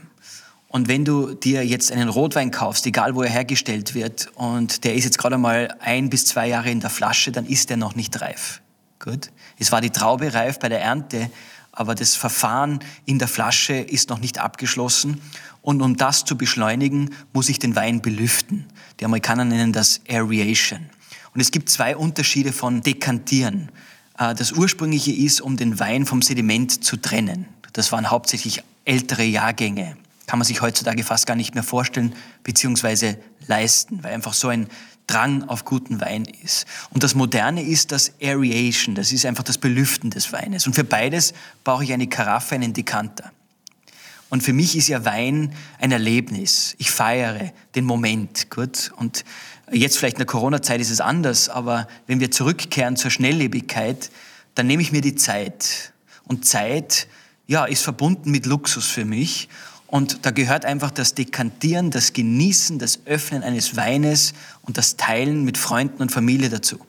Und 0.69 0.87
wenn 0.87 1.03
du 1.05 1.33
dir 1.33 1.65
jetzt 1.65 1.91
einen 1.91 2.07
Rotwein 2.09 2.49
kaufst, 2.49 2.85
egal 2.85 3.15
wo 3.15 3.23
er 3.23 3.29
hergestellt 3.29 3.93
wird, 3.93 4.27
und 4.35 4.83
der 4.85 4.95
ist 4.95 5.03
jetzt 5.03 5.17
gerade 5.17 5.37
mal 5.37 5.75
ein 5.81 6.09
bis 6.09 6.25
zwei 6.25 6.47
Jahre 6.47 6.71
in 6.71 6.79
der 6.79 6.89
Flasche, 6.89 7.31
dann 7.31 7.45
ist 7.45 7.69
der 7.69 7.77
noch 7.77 7.95
nicht 7.95 8.21
reif. 8.21 8.61
Gut? 8.99 9.31
Es 9.59 9.71
war 9.71 9.81
die 9.81 9.89
Traube 9.89 10.33
reif 10.33 10.59
bei 10.59 10.69
der 10.69 10.81
Ernte, 10.81 11.29
aber 11.75 11.93
das 11.93 12.15
Verfahren 12.15 12.79
in 13.05 13.19
der 13.19 13.27
Flasche 13.27 13.73
ist 13.73 14.09
noch 14.09 14.19
nicht 14.19 14.39
abgeschlossen. 14.39 15.21
Und 15.61 15.81
um 15.81 15.97
das 15.97 16.25
zu 16.25 16.37
beschleunigen, 16.37 17.11
muss 17.33 17.49
ich 17.49 17.59
den 17.59 17.75
Wein 17.75 18.01
belüften. 18.01 18.65
Die 18.99 19.05
Amerikaner 19.05 19.45
nennen 19.45 19.73
das 19.73 20.01
Aeration. 20.07 20.89
Und 21.33 21.41
es 21.41 21.51
gibt 21.51 21.69
zwei 21.69 21.97
Unterschiede 21.97 22.53
von 22.53 22.81
Dekantieren. 22.81 23.69
Äh, 24.17 24.33
das 24.35 24.53
ursprüngliche 24.53 25.11
ist, 25.11 25.41
um 25.41 25.57
den 25.57 25.79
Wein 25.79 26.05
vom 26.05 26.21
Sediment 26.21 26.83
zu 26.83 26.97
trennen. 26.97 27.45
Das 27.73 27.91
waren 27.91 28.09
hauptsächlich 28.09 28.63
ältere 28.85 29.23
Jahrgänge. 29.23 29.97
kann 30.27 30.39
man 30.39 30.45
sich 30.45 30.61
heutzutage 30.61 31.03
fast 31.03 31.27
gar 31.27 31.35
nicht 31.35 31.53
mehr 31.53 31.63
vorstellen 31.63 32.15
bzw. 32.43 33.15
leisten, 33.47 34.03
weil 34.03 34.13
einfach 34.13 34.33
so 34.33 34.47
ein 34.47 34.67
Drang 35.07 35.43
auf 35.43 35.65
guten 35.65 36.01
Wein 36.01 36.25
ist. 36.43 36.65
Und 36.91 37.03
das 37.03 37.15
Moderne 37.15 37.61
ist 37.61 37.91
das 37.91 38.13
Aeration, 38.21 38.95
das 38.95 39.11
ist 39.11 39.25
einfach 39.25 39.43
das 39.43 39.57
Belüften 39.57 40.09
des 40.09 40.31
Weines. 40.33 40.65
Und 40.67 40.73
für 40.73 40.83
beides 40.83 41.33
brauche 41.63 41.83
ich 41.83 41.93
eine 41.93 42.07
Karaffe, 42.07 42.55
einen 42.55 42.73
Dekanter. 42.73 43.31
Und 44.29 44.41
für 44.41 44.53
mich 44.53 44.75
ist 44.75 44.87
ja 44.87 45.05
Wein 45.05 45.53
ein 45.79 45.91
Erlebnis. 45.91 46.75
Ich 46.79 46.91
feiere 46.91 47.51
den 47.75 47.85
Moment, 47.85 48.49
gut. 48.49 48.91
Und 48.97 49.23
jetzt 49.71 49.97
vielleicht 49.97 50.15
in 50.15 50.19
der 50.19 50.27
Corona-Zeit 50.27 50.81
ist 50.81 50.89
es 50.89 50.99
anders, 50.99 51.47
aber 51.47 51.87
wenn 52.07 52.19
wir 52.19 52.31
zurückkehren 52.31 52.97
zur 52.97 53.11
Schnelllebigkeit, 53.11 54.09
dann 54.55 54.67
nehme 54.67 54.81
ich 54.81 54.91
mir 54.91 55.01
die 55.01 55.15
Zeit. 55.15 55.93
Und 56.23 56.45
Zeit, 56.45 57.07
ja, 57.45 57.65
ist 57.65 57.83
verbunden 57.83 58.31
mit 58.31 58.45
Luxus 58.45 58.87
für 58.87 59.05
mich. 59.05 59.47
Und 59.95 60.25
da 60.25 60.31
gehört 60.31 60.65
einfach 60.65 60.91
das 60.91 61.13
Dekantieren, 61.13 61.89
das 61.89 62.11
Genießen, 62.11 62.79
das 62.79 62.99
Öffnen 63.05 63.43
eines 63.43 63.77
Weines 63.77 64.33
und 64.63 64.77
das 64.77 64.97
Teilen 64.97 65.45
mit 65.45 65.57
Freunden 65.57 66.01
und 66.01 66.11
Familie 66.11 66.49
dazu. 66.49 66.79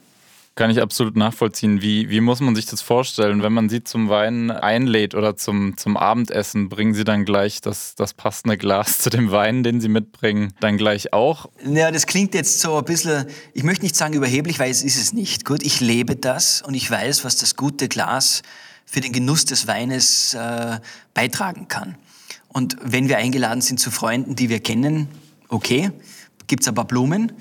Kann 0.57 0.71
ich 0.71 0.83
absolut 0.83 1.15
nachvollziehen. 1.15 1.81
Wie, 1.83 2.11
wie 2.11 2.21
muss 2.21 2.41
man 2.41 2.57
sich 2.57 2.67
das 2.67 2.83
vorstellen? 2.83 3.45
Wenn 3.45 3.53
man 3.53 3.69
sie 3.69 3.85
zum 3.85 4.09
Wein 4.09 4.51
einlädt 4.51 5.15
oder 5.15 5.37
zum, 5.37 5.77
zum 5.77 5.97
Abendessen, 5.97 6.69
bringen 6.69 6.95
sie 6.95 7.05
dann 7.05 7.25
gleich 7.25 7.61
das, 7.61 7.95
das 7.95 8.13
passende 8.13 8.59
Glas 8.59 8.99
zu 8.99 9.09
dem 9.09 9.31
Wein, 9.31 9.63
den 9.63 9.81
sie 9.81 9.89
mitbringen, 9.89 10.53
dann 10.59 10.77
gleich 10.77 11.13
auch? 11.13 11.49
Ja, 11.65 11.93
das 11.93 12.07
klingt 12.07 12.35
jetzt 12.35 12.59
so 12.59 12.77
ein 12.77 12.85
bisschen, 12.85 13.27
ich 13.55 13.63
möchte 13.63 13.85
nicht 13.85 13.95
sagen 13.95 14.15
überheblich, 14.15 14.59
weil 14.59 14.73
es 14.73 14.83
ist 14.83 14.97
es 14.97 15.13
nicht. 15.13 15.45
Gut, 15.45 15.63
ich 15.63 15.79
lebe 15.79 16.17
das 16.17 16.61
und 16.61 16.75
ich 16.75 16.91
weiß, 16.91 17.25
was 17.25 17.37
das 17.37 17.55
gute 17.55 17.87
Glas 17.87 18.43
für 18.85 19.01
den 19.01 19.13
Genuss 19.13 19.45
des 19.45 19.69
Weines 19.69 20.35
äh, 20.35 20.81
beitragen 21.15 21.69
kann. 21.69 21.95
Und 22.57 22.79
wenn 22.83 23.11
wir 23.11 23.19
eingeladen 23.19 23.61
sind 23.61 23.79
zu 23.79 23.91
Freunden, 23.91 24.35
die 24.35 24.49
wir 24.49 24.61
kennen, 24.61 25.09
okay, 25.51 25.91
gibt's 26.47 26.67
ein 26.67 26.75
paar 26.75 26.87
Blumen. 26.87 27.33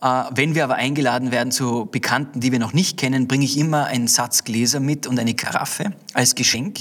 Äh, 0.00 0.06
wenn 0.34 0.54
wir 0.54 0.64
aber 0.64 0.76
eingeladen 0.76 1.30
werden 1.30 1.52
zu 1.52 1.84
Bekannten, 1.84 2.40
die 2.40 2.52
wir 2.52 2.58
noch 2.58 2.72
nicht 2.72 2.96
kennen, 2.96 3.28
bringe 3.28 3.44
ich 3.44 3.58
immer 3.58 3.84
einen 3.84 4.08
Satz 4.08 4.44
Gläser 4.44 4.80
mit 4.80 5.06
und 5.06 5.18
eine 5.18 5.34
Karaffe 5.34 5.92
als 6.14 6.34
Geschenk. 6.34 6.78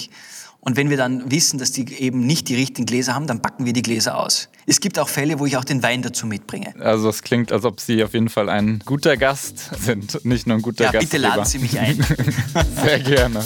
Und 0.62 0.78
wenn 0.78 0.90
wir 0.90 0.96
dann 0.96 1.32
wissen, 1.32 1.60
dass 1.60 1.74
die 1.74 1.94
eben 1.96 2.26
nicht 2.26 2.48
die 2.48 2.56
richtigen 2.56 2.86
Gläser 2.86 3.14
haben, 3.14 3.28
dann 3.28 3.42
backen 3.42 3.66
wir 3.66 3.74
die 3.74 3.82
Gläser 3.82 4.18
aus. 4.18 4.48
Es 4.66 4.80
gibt 4.80 4.98
auch 4.98 5.10
Fälle, 5.10 5.40
wo 5.40 5.46
ich 5.46 5.58
auch 5.58 5.66
den 5.66 5.84
Wein 5.84 6.02
dazu 6.02 6.26
mitbringe. 6.26 6.74
Also 6.80 7.08
das 7.08 7.24
klingt, 7.24 7.52
als 7.52 7.66
ob 7.66 7.82
Sie 7.82 8.02
auf 8.06 8.14
jeden 8.14 8.30
Fall 8.30 8.48
ein 8.48 8.82
guter 8.86 9.18
Gast 9.18 9.70
sind, 9.84 10.24
nicht 10.24 10.48
nur 10.48 10.56
ein 10.56 10.62
guter 10.62 10.86
ja, 10.86 10.92
Gast. 10.92 11.10
Bitte 11.10 11.18
laden 11.18 11.44
Sie 11.44 11.60
mich 11.60 11.78
ein. 11.78 12.02
Sehr 12.86 13.00
gerne. 13.00 13.44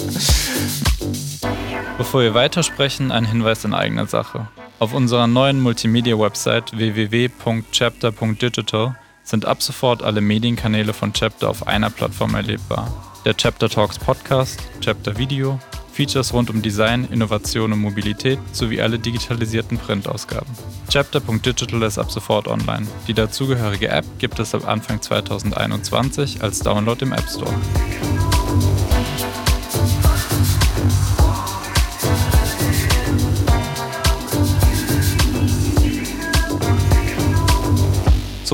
Bevor 1.97 2.21
wir 2.21 2.33
weitersprechen, 2.33 3.09
ein 3.11 3.23
Hinweis 3.23 3.63
in 3.63 3.73
eigener 3.73 4.05
Sache. 4.05 4.49
Auf 4.79 4.93
unserer 4.93 5.27
neuen 5.27 5.61
Multimedia-Website 5.61 6.77
www.chapter.digital 6.77 8.97
sind 9.23 9.45
ab 9.45 9.63
sofort 9.63 10.03
alle 10.03 10.19
Medienkanäle 10.19 10.91
von 10.93 11.13
Chapter 11.13 11.49
auf 11.49 11.65
einer 11.67 11.89
Plattform 11.89 12.35
erlebbar. 12.35 12.91
Der 13.23 13.37
Chapter 13.37 13.69
Talks 13.69 13.97
Podcast, 13.97 14.61
Chapter 14.81 15.17
Video, 15.17 15.57
Features 15.93 16.33
rund 16.33 16.49
um 16.49 16.61
Design, 16.61 17.07
Innovation 17.09 17.71
und 17.71 17.79
Mobilität 17.79 18.39
sowie 18.51 18.81
alle 18.81 18.99
digitalisierten 18.99 19.77
Printausgaben. 19.77 20.53
Chapter.digital 20.89 21.81
ist 21.83 21.97
ab 21.97 22.11
sofort 22.11 22.49
online. 22.49 22.85
Die 23.07 23.13
dazugehörige 23.13 23.87
App 23.87 24.03
gibt 24.19 24.37
es 24.39 24.53
ab 24.53 24.67
Anfang 24.67 25.01
2021 25.01 26.43
als 26.43 26.59
Download 26.59 27.05
im 27.05 27.13
App 27.13 27.29
Store. 27.29 27.53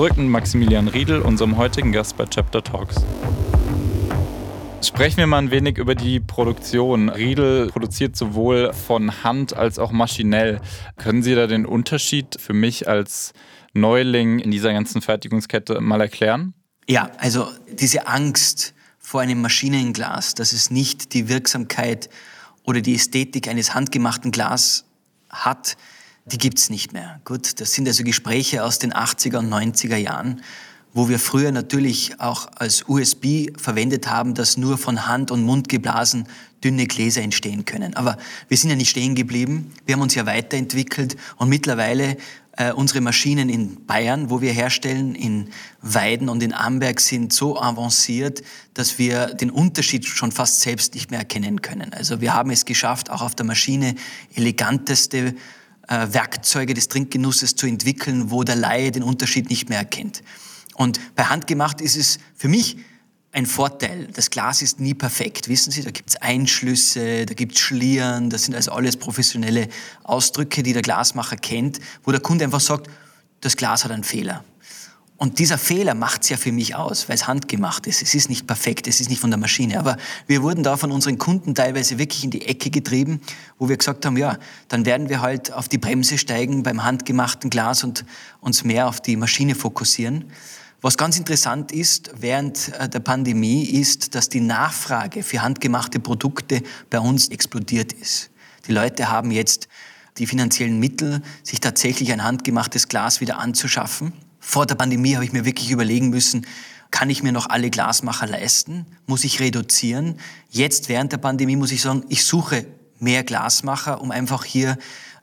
Zurück 0.02 0.18
mit 0.18 0.30
Maximilian 0.30 0.88
Riedel, 0.88 1.22
unserem 1.22 1.58
heutigen 1.58 1.92
Gast 1.92 2.18
bei 2.18 2.26
Chapter 2.26 2.64
Talks. 2.64 2.96
Sprechen 4.82 5.18
wir 5.18 5.28
mal 5.28 5.38
ein 5.38 5.52
wenig 5.52 5.78
über 5.78 5.94
die 5.94 6.20
Produktion. 6.20 7.08
Riedel 7.08 7.68
produziert 7.68 8.16
sowohl 8.16 8.74
von 8.74 9.24
Hand 9.24 9.56
als 9.56 9.78
auch 9.78 9.92
maschinell. 9.92 10.60
Können 10.98 11.22
Sie 11.22 11.36
da 11.36 11.46
den 11.46 11.68
Unterschied 11.68 12.42
für 12.42 12.54
mich 12.54 12.88
als 12.88 13.34
Neuling 13.74 14.40
in 14.40 14.50
dieser 14.50 14.74
ganzen 14.74 15.04
Fertigungskette 15.04 15.80
mal 15.82 16.02
erklären? 16.02 16.56
Ja, 16.88 17.12
also 17.20 17.48
diese 17.72 18.08
Angst 18.08 18.74
vor 18.98 19.22
einem 19.22 19.40
Maschinenglas, 19.40 20.34
dass 20.34 20.52
es 20.52 20.72
nicht 20.72 21.14
die 21.14 21.30
Wirksamkeit 21.30 22.10
oder 22.64 22.82
die 22.82 22.96
Ästhetik 22.96 23.48
eines 23.48 23.76
handgemachten 23.76 24.32
Glas 24.32 24.84
hat, 25.30 25.78
die 26.26 26.38
gibt's 26.38 26.70
nicht 26.70 26.94
mehr. 26.94 27.20
Gut, 27.26 27.60
das 27.60 27.74
sind 27.74 27.88
also 27.88 28.04
Gespräche 28.04 28.64
aus 28.64 28.80
den 28.80 28.94
80er 28.94 29.38
und 29.38 29.52
90er 29.52 29.98
Jahren, 29.98 30.42
wo 30.94 31.10
wir 31.10 31.20
früher 31.20 31.52
natürlich 31.52 32.20
auch 32.20 32.50
als 32.56 32.84
USB 32.88 33.58
verwendet 33.58 34.08
haben, 34.10 34.34
dass 34.34 34.58
nur 34.58 34.78
von 34.78 35.08
Hand 35.08 35.32
und 35.32 35.44
Mund 35.44 35.70
geblasen 35.70 36.28
dünne 36.64 36.86
Gläser 36.86 37.22
entstehen 37.22 37.66
können. 37.66 37.96
Aber 37.96 38.18
wir 38.48 38.58
sind 38.58 38.70
ja 38.70 38.76
nicht 38.76 38.90
stehen 38.90 39.16
geblieben. 39.16 39.72
Wir 39.86 39.96
haben 39.96 40.02
uns 40.02 40.16
ja 40.16 40.26
weiterentwickelt 40.26 41.16
und 41.38 41.50
mittlerweile 41.50 42.18
äh, 42.58 42.72
unsere 42.72 43.02
Maschinen 43.02 43.50
in 43.50 43.86
Bayern, 43.86 44.30
wo 44.30 44.42
wir 44.42 44.52
herstellen, 44.52 45.16
in 45.16 45.50
Weiden 45.82 46.30
und 46.30 46.44
in 46.44 46.54
Amberg 46.54 47.00
sind 47.00 47.34
so 47.34 47.60
avanciert, 47.60 48.44
dass 48.74 49.00
wir 49.00 49.28
den 49.28 49.50
Unterschied 49.50 50.06
schon 50.06 50.32
fast 50.32 50.62
selbst 50.62 50.94
nicht 50.94 51.10
mehr 51.10 51.20
erkennen 51.20 51.62
können. 51.62 51.94
Also 51.94 52.22
wir 52.22 52.34
haben 52.34 52.52
es 52.52 52.66
geschafft, 52.66 53.10
auch 53.10 53.22
auf 53.22 53.36
der 53.36 53.46
Maschine 53.46 53.96
eleganteste 54.36 55.34
Werkzeuge 55.92 56.74
des 56.74 56.88
Trinkgenusses 56.88 57.56
zu 57.56 57.68
entwickeln, 57.68 58.32
wo 58.32 58.44
der 58.44 58.56
Laie 58.56 58.92
den 58.92 59.04
Unterschied 59.04 59.50
nicht 59.50 59.70
mehr 59.70 59.80
erkennt. 59.80 60.24
Und 60.76 61.00
bei 61.16 61.26
Handgemacht 61.26 61.82
ist 61.82 61.96
es 61.96 62.20
für 62.36 62.48
mich 62.48 62.78
ein 63.34 63.46
Vorteil. 63.46 64.08
Das 64.14 64.30
Glas 64.30 64.62
ist 64.62 64.80
nie 64.80 64.94
perfekt, 64.94 65.48
wissen 65.48 65.72
Sie, 65.72 65.84
da 65.84 65.92
gibt 65.92 66.10
es 66.10 66.16
Einschlüsse, 66.18 67.26
da 67.26 67.34
gibt 67.34 67.56
es 67.56 67.60
Schlieren, 67.60 68.30
das 68.30 68.44
sind 68.44 68.56
also 68.56 68.72
alles 68.72 68.98
professionelle 68.98 69.70
Ausdrücke, 70.04 70.64
die 70.64 70.74
der 70.74 70.82
Glasmacher 70.82 71.38
kennt, 71.38 71.80
wo 72.04 72.12
der 72.12 72.20
Kunde 72.20 72.44
einfach 72.44 72.60
sagt, 72.60 72.90
das 73.40 73.58
Glas 73.58 73.84
hat 73.84 73.92
einen 73.92 74.04
Fehler. 74.04 74.44
Und 75.22 75.38
dieser 75.38 75.60
Fehler 75.60 75.94
macht's 75.94 76.30
ja 76.30 76.36
für 76.36 76.52
mich 76.52 76.74
aus, 76.74 77.08
weil 77.08 77.14
es 77.14 77.28
handgemacht 77.28 77.86
ist. 77.86 78.02
Es 78.02 78.16
ist 78.16 78.28
nicht 78.28 78.48
perfekt, 78.48 78.88
es 78.88 79.00
ist 79.00 79.08
nicht 79.08 79.20
von 79.20 79.30
der 79.30 79.38
Maschine. 79.38 79.78
Aber 79.78 79.98
wir 80.26 80.42
wurden 80.42 80.64
da 80.64 80.78
von 80.78 80.92
unseren 80.92 81.20
Kunden 81.20 81.54
teilweise 81.54 82.00
wirklich 82.00 82.24
in 82.24 82.32
die 82.32 82.48
Ecke 82.48 82.72
getrieben, 82.72 83.22
wo 83.60 83.70
wir 83.70 83.78
gesagt 83.78 84.04
haben, 84.04 84.18
ja, 84.18 84.40
dann 84.68 84.84
werden 84.88 85.10
wir 85.10 85.22
halt 85.22 85.54
auf 85.54 85.70
die 85.70 85.78
Bremse 85.78 86.18
steigen 86.18 86.64
beim 86.64 86.84
handgemachten 86.84 87.52
Glas 87.52 87.84
und 87.84 88.04
uns 88.40 88.64
mehr 88.64 88.88
auf 88.88 89.00
die 89.00 89.16
Maschine 89.16 89.54
fokussieren. 89.54 90.26
Was 90.82 90.98
ganz 90.98 91.20
interessant 91.20 91.72
ist 91.72 92.10
während 92.20 92.70
äh, 92.80 92.90
der 92.90 93.02
Pandemie 93.02 93.66
ist, 93.66 94.16
dass 94.16 94.28
die 94.28 94.42
Nachfrage 94.42 95.22
für 95.22 95.44
handgemachte 95.44 96.00
Produkte 96.00 96.64
bei 96.90 97.00
uns 97.00 97.28
explodiert 97.28 97.94
ist. 97.94 98.32
Die 98.66 98.72
Leute 98.72 99.12
haben 99.12 99.30
jetzt 99.30 99.68
die 100.18 100.26
finanziellen 100.26 100.80
Mittel, 100.80 101.22
sich 101.44 101.60
tatsächlich 101.60 102.12
ein 102.12 102.24
handgemachtes 102.24 102.88
Glas 102.88 103.22
wieder 103.22 103.38
anzuschaffen. 103.38 104.14
Vor 104.42 104.66
der 104.66 104.76
Pandemie 104.76 105.16
habe 105.16 105.24
ich 105.24 105.32
mir 105.32 105.46
wirklich 105.46 105.72
überlegen 105.72 106.10
müssen, 106.10 106.46
kann 106.90 107.10
ich 107.10 107.24
mir 107.24 107.32
noch 107.32 107.50
alle 107.50 107.70
Glasmacher 107.70 108.28
leisten? 108.28 108.86
Muss 109.06 109.24
ich 109.24 109.40
reduzieren? 109.40 110.20
Jetzt 110.50 110.90
während 110.90 111.14
der 111.14 111.20
Pandemie 111.20 111.56
muss 111.56 111.72
ich 111.72 111.82
sagen, 111.82 112.04
ich 112.10 112.26
suche 112.26 112.66
mehr 113.00 113.24
Glasmacher, 113.24 114.02
um 114.02 114.12
einfach 114.12 114.44
hier 114.44 114.78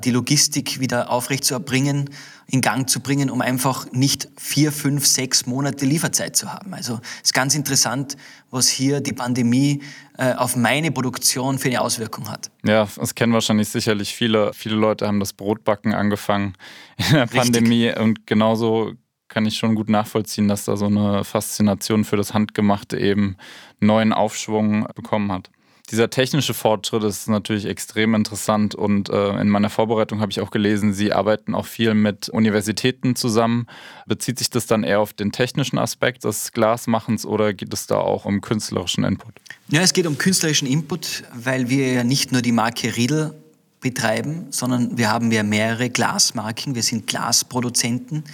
die 0.05 0.11
Logistik 0.11 0.81
wieder 0.81 1.11
aufrecht 1.11 1.45
zu 1.45 1.55
erbringen, 1.55 2.11
in 2.47 2.61
Gang 2.61 2.89
zu 2.89 3.01
bringen, 3.01 3.31
um 3.31 3.41
einfach 3.41 3.91
nicht 3.93 4.29
vier, 4.37 4.73
fünf, 4.73 5.07
sechs 5.07 5.47
Monate 5.47 5.85
Lieferzeit 5.85 6.37
zu 6.37 6.53
haben. 6.53 6.73
Also 6.73 7.01
es 7.17 7.29
ist 7.29 7.35
ganz 7.35 7.55
interessant, 7.55 8.17
was 8.51 8.69
hier 8.69 9.01
die 9.01 9.13
Pandemie 9.13 9.83
äh, 10.17 10.35
auf 10.35 10.57
meine 10.57 10.91
Produktion 10.91 11.59
für 11.59 11.69
eine 11.69 11.81
Auswirkung 11.81 12.31
hat. 12.31 12.51
Ja, 12.65 12.89
das 12.97 13.15
kennen 13.15 13.33
wahrscheinlich 13.33 13.69
sicherlich 13.69 14.15
viele. 14.15 14.53
Viele 14.55 14.77
Leute 14.77 15.07
haben 15.07 15.21
das 15.21 15.33
Brotbacken 15.33 15.93
angefangen 15.93 16.55
in 16.97 17.13
der 17.13 17.23
Richtig. 17.25 17.41
Pandemie 17.41 17.93
und 17.93 18.27
genauso 18.27 18.95
kann 19.39 19.47
ich 19.47 19.57
schon 19.57 19.77
gut 19.77 19.89
nachvollziehen, 19.89 20.49
dass 20.49 20.65
da 20.65 20.77
so 20.77 20.87
eine 20.87 21.23
Faszination 21.23 22.03
für 22.03 22.17
das 22.17 22.35
Handgemachte 22.35 22.99
eben 22.99 23.37
neuen 23.79 24.13
Aufschwung 24.13 24.89
bekommen 24.97 25.31
hat. 25.31 25.49
Dieser 25.93 26.11
technische 26.11 26.55
Fortschritt 26.55 27.05
ist 27.05 27.29
natürlich 27.29 27.67
extrem 27.67 28.17
interessant 28.17 28.75
und 28.75 29.11
äh, 29.11 29.41
in 29.41 29.49
meiner 29.49 29.71
Vorbereitung 29.71 30.21
habe 30.21 30.33
ich 30.33 30.41
auch 30.41 30.51
gelesen, 30.51 30.93
Sie 30.93 31.13
arbeiten 31.13 31.55
auch 31.55 31.67
viel 31.67 31.95
mit 31.95 32.29
Universitäten 32.29 33.15
zusammen. 33.15 33.69
Bezieht 34.07 34.41
sich 34.41 34.51
das 34.51 34.67
dann 34.67 34.83
eher 34.83 34.99
auf 34.99 35.13
den 35.13 35.31
technischen 35.31 35.79
Aspekt 35.79 36.25
des 36.25 36.51
Glasmachens 36.51 37.25
oder 37.25 37.55
geht 37.55 37.73
es 37.73 37.87
da 37.87 37.99
auch 37.99 38.25
um 38.25 38.41
künstlerischen 38.41 39.05
Input? 39.05 39.35
Ja, 39.69 39.83
es 39.83 39.93
geht 39.93 40.09
um 40.09 40.19
künstlerischen 40.19 40.67
Input, 40.67 41.23
weil 41.33 41.71
wir 41.71 41.93
ja 41.93 42.03
nicht 42.03 42.33
nur 42.33 42.43
die 42.43 42.51
Marke 42.51 42.97
Riedel 42.97 43.35
betreiben, 43.79 44.49
sondern 44.51 44.99
wir 44.99 45.13
haben 45.13 45.31
ja 45.31 45.45
mehrere 45.45 45.91
Glasmarken. 45.91 46.75
Wir 46.75 46.83
sind 46.83 47.07
Glasproduzenten. 47.07 48.25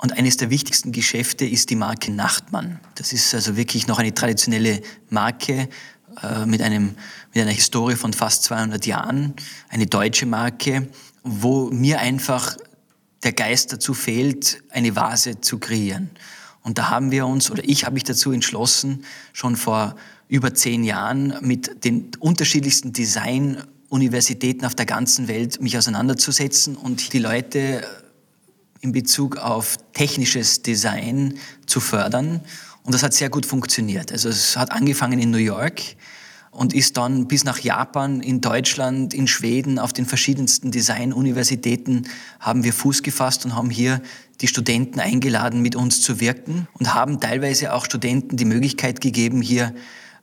Und 0.00 0.12
eines 0.12 0.36
der 0.36 0.48
wichtigsten 0.48 0.92
Geschäfte 0.92 1.44
ist 1.44 1.70
die 1.70 1.76
Marke 1.76 2.12
Nachtmann. 2.12 2.78
Das 2.94 3.12
ist 3.12 3.34
also 3.34 3.56
wirklich 3.56 3.88
noch 3.88 3.98
eine 3.98 4.14
traditionelle 4.14 4.80
Marke 5.10 5.68
äh, 6.22 6.46
mit, 6.46 6.62
einem, 6.62 6.94
mit 7.34 7.42
einer 7.42 7.50
Historie 7.50 7.96
von 7.96 8.12
fast 8.12 8.44
200 8.44 8.86
Jahren, 8.86 9.34
eine 9.68 9.86
deutsche 9.86 10.24
Marke, 10.24 10.88
wo 11.24 11.70
mir 11.70 11.98
einfach 11.98 12.56
der 13.24 13.32
Geist 13.32 13.72
dazu 13.72 13.92
fehlt, 13.92 14.62
eine 14.70 14.94
Vase 14.94 15.40
zu 15.40 15.58
kreieren. 15.58 16.10
Und 16.62 16.78
da 16.78 16.90
haben 16.90 17.10
wir 17.10 17.26
uns, 17.26 17.50
oder 17.50 17.64
ich 17.64 17.84
habe 17.84 17.94
mich 17.94 18.04
dazu 18.04 18.30
entschlossen, 18.30 19.04
schon 19.32 19.56
vor 19.56 19.96
über 20.28 20.54
zehn 20.54 20.84
Jahren 20.84 21.34
mit 21.40 21.84
den 21.84 22.10
unterschiedlichsten 22.20 22.92
Design-Universitäten 22.92 24.64
auf 24.64 24.76
der 24.76 24.86
ganzen 24.86 25.26
Welt 25.26 25.60
mich 25.60 25.76
auseinanderzusetzen 25.76 26.76
und 26.76 27.12
die 27.12 27.18
Leute 27.18 27.82
in 28.80 28.92
Bezug 28.92 29.36
auf 29.36 29.76
technisches 29.92 30.62
Design 30.62 31.34
zu 31.66 31.80
fördern. 31.80 32.40
Und 32.82 32.94
das 32.94 33.02
hat 33.02 33.12
sehr 33.12 33.30
gut 33.30 33.46
funktioniert. 33.46 34.12
Also 34.12 34.28
es 34.28 34.56
hat 34.56 34.72
angefangen 34.72 35.18
in 35.18 35.30
New 35.30 35.38
York 35.38 35.82
und 36.50 36.72
ist 36.72 36.96
dann 36.96 37.28
bis 37.28 37.44
nach 37.44 37.58
Japan, 37.58 38.20
in 38.20 38.40
Deutschland, 38.40 39.14
in 39.14 39.26
Schweden, 39.28 39.78
auf 39.78 39.92
den 39.92 40.06
verschiedensten 40.06 40.70
Design-Universitäten 40.70 42.08
haben 42.40 42.64
wir 42.64 42.72
Fuß 42.72 43.02
gefasst 43.02 43.44
und 43.44 43.54
haben 43.54 43.70
hier 43.70 44.00
die 44.40 44.48
Studenten 44.48 45.00
eingeladen, 45.00 45.60
mit 45.60 45.76
uns 45.76 46.00
zu 46.00 46.20
wirken 46.20 46.66
und 46.72 46.94
haben 46.94 47.20
teilweise 47.20 47.74
auch 47.74 47.84
Studenten 47.84 48.36
die 48.36 48.44
Möglichkeit 48.44 49.00
gegeben, 49.00 49.42
hier 49.42 49.74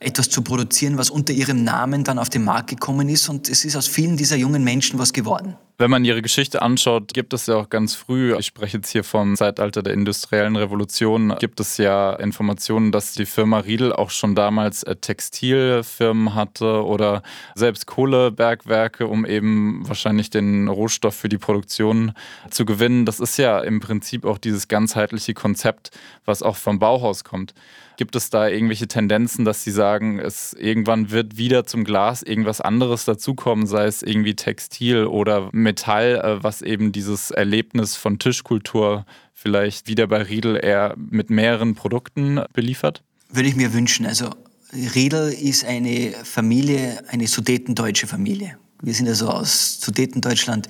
etwas 0.05 0.29
zu 0.29 0.41
produzieren, 0.41 0.97
was 0.97 1.09
unter 1.09 1.33
ihrem 1.33 1.63
Namen 1.63 2.03
dann 2.03 2.19
auf 2.19 2.29
den 2.29 2.43
Markt 2.43 2.69
gekommen 2.69 3.09
ist. 3.09 3.29
Und 3.29 3.49
es 3.49 3.65
ist 3.65 3.75
aus 3.75 3.87
vielen 3.87 4.17
dieser 4.17 4.35
jungen 4.35 4.63
Menschen 4.63 4.99
was 4.99 5.13
geworden. 5.13 5.55
Wenn 5.77 5.91
man 5.91 6.05
ihre 6.05 6.21
Geschichte 6.21 6.61
anschaut, 6.61 7.13
gibt 7.13 7.33
es 7.33 7.47
ja 7.47 7.55
auch 7.55 7.69
ganz 7.69 7.95
früh, 7.95 8.33
ich 8.37 8.45
spreche 8.45 8.77
jetzt 8.77 8.91
hier 8.91 9.03
vom 9.03 9.35
Zeitalter 9.35 9.83
der 9.83 9.93
industriellen 9.93 10.55
Revolution, 10.55 11.35
gibt 11.37 11.59
es 11.59 11.75
ja 11.75 12.13
Informationen, 12.13 12.93
dass 12.93 13.11
die 13.11 13.25
Firma 13.25 13.59
Riedel 13.59 13.91
auch 13.91 14.09
schon 14.09 14.35
damals 14.35 14.83
äh, 14.83 14.95
Textilfirmen 14.95 16.33
hatte 16.33 16.85
oder 16.85 17.23
selbst 17.55 17.87
Kohlebergwerke, 17.87 19.05
um 19.07 19.25
eben 19.25 19.83
wahrscheinlich 19.85 20.29
den 20.29 20.69
Rohstoff 20.69 21.15
für 21.15 21.27
die 21.27 21.37
Produktion 21.37 22.13
zu 22.51 22.63
gewinnen. 22.63 23.05
Das 23.05 23.19
ist 23.19 23.35
ja 23.37 23.59
im 23.59 23.81
Prinzip 23.81 24.23
auch 24.23 24.37
dieses 24.37 24.69
ganzheitliche 24.69 25.33
Konzept, 25.33 25.91
was 26.23 26.41
auch 26.41 26.55
vom 26.55 26.79
Bauhaus 26.79 27.25
kommt. 27.25 27.53
Gibt 27.97 28.15
es 28.15 28.29
da 28.29 28.47
irgendwelche 28.47 28.87
Tendenzen, 28.87 29.45
dass 29.45 29.63
Sie 29.63 29.71
sagen, 29.71 30.19
es 30.19 30.53
irgendwann 30.53 31.11
wird 31.11 31.37
wieder 31.37 31.65
zum 31.65 31.83
Glas 31.83 32.21
irgendwas 32.21 32.61
anderes 32.61 33.05
dazukommen, 33.05 33.67
sei 33.67 33.85
es 33.85 34.01
irgendwie 34.01 34.35
Textil 34.35 35.05
oder 35.05 35.49
Metall, 35.51 36.21
äh, 36.23 36.43
was 36.43 36.61
eben 36.61 36.91
dieses 36.91 37.31
Erlebnis 37.31 37.95
von 37.95 38.19
Tischkultur 38.19 39.05
vielleicht 39.33 39.87
wieder 39.87 40.07
bei 40.07 40.21
Riedel 40.21 40.59
eher 40.61 40.95
mit 40.97 41.29
mehreren 41.29 41.75
Produkten 41.75 42.41
beliefert? 42.53 43.03
Würde 43.29 43.49
ich 43.49 43.55
mir 43.55 43.73
wünschen. 43.73 44.05
Also 44.05 44.29
Riedel 44.73 45.31
ist 45.31 45.65
eine 45.65 46.13
Familie, 46.23 47.03
eine 47.09 47.27
sudetendeutsche 47.27 48.07
Familie. 48.07 48.57
Wir 48.81 48.93
sind 48.93 49.07
also 49.07 49.29
aus 49.29 49.79
Sudetendeutschland 49.79 50.67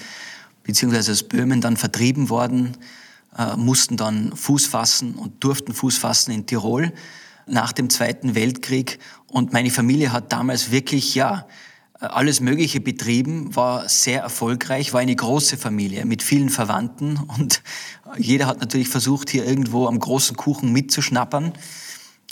beziehungsweise 0.64 1.12
aus 1.12 1.24
Böhmen 1.24 1.62
dann 1.62 1.78
vertrieben 1.78 2.30
worden 2.30 2.78
äh, 3.38 3.56
mussten 3.56 3.98
dann 3.98 4.36
Fuß 4.36 4.68
fassen 4.68 5.16
und 5.16 5.44
durften 5.44 5.74
Fuß 5.74 5.98
fassen 5.98 6.32
in 6.32 6.46
Tirol 6.46 6.94
nach 7.48 7.74
dem 7.74 7.90
Zweiten 7.90 8.36
Weltkrieg. 8.36 9.00
Und 9.28 9.54
meine 9.54 9.70
Familie 9.70 10.12
hat 10.12 10.32
damals 10.32 10.72
wirklich, 10.72 11.16
ja, 11.16 11.48
alles 12.00 12.42
Mögliche 12.42 12.82
betrieben, 12.82 13.56
war 13.56 13.88
sehr 13.88 14.22
erfolgreich, 14.22 14.94
war 14.94 15.00
eine 15.00 15.16
große 15.16 15.58
Familie 15.58 16.06
mit 16.06 16.24
vielen 16.24 16.50
Verwandten 16.50 17.18
und 17.38 17.64
jeder 18.18 18.48
hat 18.48 18.60
natürlich 18.60 18.90
versucht, 18.90 19.30
hier 19.30 19.46
irgendwo 19.46 19.88
am 19.88 20.00
großen 20.00 20.36
Kuchen 20.36 20.72
mitzuschnappern. 20.72 21.54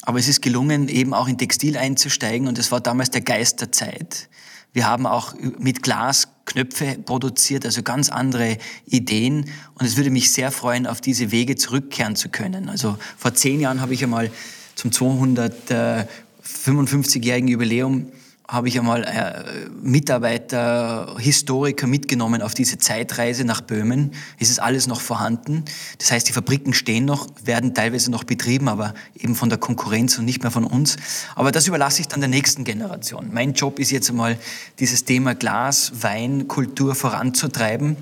Aber 0.01 0.19
es 0.19 0.27
ist 0.27 0.41
gelungen, 0.41 0.89
eben 0.89 1.13
auch 1.13 1.29
in 1.29 1.37
Textil 1.37 1.77
einzusteigen 1.77 2.47
und 2.47 2.57
es 2.59 2.71
war 2.71 2.81
damals 2.81 3.09
der 3.11 3.21
Geist 3.21 3.61
der 3.61 3.71
Zeit. 3.71 4.29
Wir 4.73 4.87
haben 4.87 5.05
auch 5.05 5.35
mit 5.59 5.83
Glas 5.83 6.29
Knöpfe 6.45 6.97
produziert, 7.05 7.65
also 7.65 7.83
ganz 7.83 8.09
andere 8.09 8.57
Ideen. 8.85 9.45
Und 9.75 9.85
es 9.85 9.95
würde 9.97 10.09
mich 10.09 10.33
sehr 10.33 10.51
freuen, 10.51 10.87
auf 10.87 10.99
diese 10.99 11.31
Wege 11.31 11.55
zurückkehren 11.55 12.15
zu 12.15 12.29
können. 12.29 12.69
Also 12.69 12.97
vor 13.17 13.33
zehn 13.33 13.59
Jahren 13.59 13.81
habe 13.81 13.93
ich 13.93 14.03
einmal 14.03 14.31
zum 14.75 14.89
255-jährigen 14.91 17.47
Jubiläum 17.47 18.11
habe 18.47 18.67
ich 18.67 18.77
einmal 18.77 19.03
äh, 19.03 19.69
Mitarbeiter, 19.81 21.15
Historiker 21.17 21.87
mitgenommen 21.87 22.41
auf 22.41 22.53
diese 22.53 22.77
Zeitreise 22.77 23.45
nach 23.45 23.61
Böhmen. 23.61 24.11
Es 24.37 24.49
ist 24.49 24.59
alles 24.59 24.85
noch 24.87 24.99
vorhanden. 24.99 25.63
Das 25.97 26.11
heißt, 26.11 26.27
die 26.27 26.33
Fabriken 26.33 26.73
stehen 26.73 27.05
noch, 27.05 27.27
werden 27.43 27.73
teilweise 27.73 28.11
noch 28.11 28.25
betrieben, 28.25 28.67
aber 28.67 28.93
eben 29.17 29.35
von 29.35 29.49
der 29.49 29.57
Konkurrenz 29.57 30.17
und 30.17 30.25
nicht 30.25 30.41
mehr 30.41 30.51
von 30.51 30.65
uns. 30.65 30.97
Aber 31.35 31.51
das 31.51 31.67
überlasse 31.67 32.01
ich 32.01 32.09
dann 32.09 32.19
der 32.19 32.29
nächsten 32.29 32.65
Generation. 32.65 33.29
Mein 33.31 33.53
Job 33.53 33.79
ist 33.79 33.91
jetzt 33.91 34.09
einmal, 34.09 34.37
dieses 34.79 35.05
Thema 35.05 35.35
Glas, 35.35 35.93
Wein, 36.01 36.47
Kultur 36.47 36.95
voranzutreiben. 36.95 37.95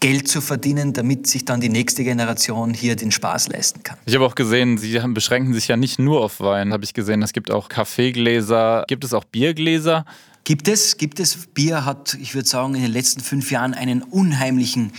Geld 0.00 0.28
zu 0.28 0.40
verdienen, 0.40 0.92
damit 0.92 1.26
sich 1.26 1.44
dann 1.44 1.60
die 1.60 1.68
nächste 1.68 2.04
Generation 2.04 2.74
hier 2.74 2.96
den 2.96 3.10
Spaß 3.10 3.48
leisten 3.48 3.82
kann. 3.82 3.96
Ich 4.04 4.14
habe 4.14 4.26
auch 4.26 4.34
gesehen, 4.34 4.76
Sie 4.78 4.98
beschränken 5.08 5.54
sich 5.54 5.68
ja 5.68 5.76
nicht 5.76 5.98
nur 5.98 6.22
auf 6.22 6.40
Wein, 6.40 6.72
habe 6.72 6.84
ich 6.84 6.92
gesehen. 6.92 7.22
Es 7.22 7.32
gibt 7.32 7.50
auch 7.50 7.68
Kaffeegläser. 7.68 8.84
Gibt 8.88 9.04
es 9.04 9.14
auch 9.14 9.24
Biergläser? 9.24 10.04
Gibt 10.44 10.68
es, 10.68 10.96
gibt 10.96 11.18
es. 11.18 11.48
Bier 11.48 11.84
hat, 11.84 12.14
ich 12.20 12.34
würde 12.34 12.48
sagen, 12.48 12.74
in 12.74 12.82
den 12.82 12.92
letzten 12.92 13.20
fünf 13.20 13.50
Jahren 13.50 13.74
einen 13.74 14.02
unheimlichen 14.02 14.92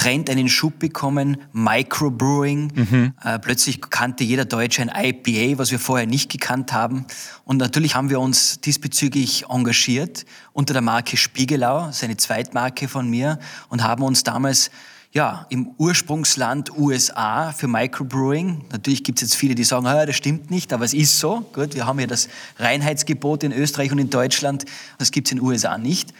Trend 0.00 0.30
einen 0.30 0.48
Schub 0.48 0.78
bekommen, 0.78 1.36
Microbrewing. 1.52 2.72
Mhm. 2.74 3.12
Äh, 3.22 3.38
plötzlich 3.38 3.82
kannte 3.82 4.24
jeder 4.24 4.46
Deutsche 4.46 4.80
ein 4.80 4.88
IPA, 4.88 5.58
was 5.58 5.72
wir 5.72 5.78
vorher 5.78 6.06
nicht 6.06 6.32
gekannt 6.32 6.72
haben. 6.72 7.04
Und 7.44 7.58
natürlich 7.58 7.96
haben 7.96 8.08
wir 8.08 8.18
uns 8.18 8.62
diesbezüglich 8.62 9.44
engagiert 9.50 10.24
unter 10.54 10.72
der 10.72 10.80
Marke 10.80 11.18
Spiegelau, 11.18 11.90
seine 11.92 12.16
Zweitmarke 12.16 12.88
von 12.88 13.10
mir, 13.10 13.38
und 13.68 13.82
haben 13.82 14.02
uns 14.02 14.24
damals 14.24 14.70
ja, 15.12 15.44
im 15.50 15.74
Ursprungsland 15.76 16.74
USA 16.78 17.52
für 17.52 17.68
Microbrewing. 17.68 18.64
Natürlich 18.72 19.04
gibt 19.04 19.20
es 19.20 19.28
jetzt 19.28 19.34
viele, 19.36 19.54
die 19.54 19.64
sagen, 19.64 19.86
ah, 19.86 20.06
das 20.06 20.16
stimmt 20.16 20.50
nicht, 20.50 20.72
aber 20.72 20.86
es 20.86 20.94
ist 20.94 21.18
so. 21.18 21.40
Gut, 21.52 21.74
wir 21.74 21.84
haben 21.84 22.00
ja 22.00 22.06
das 22.06 22.30
Reinheitsgebot 22.58 23.42
in 23.42 23.52
Österreich 23.52 23.92
und 23.92 23.98
in 23.98 24.08
Deutschland. 24.08 24.64
Das 24.96 25.10
gibt 25.10 25.28
es 25.28 25.32
in 25.32 25.38
den 25.38 25.44
USA 25.44 25.76
nicht. 25.76 26.14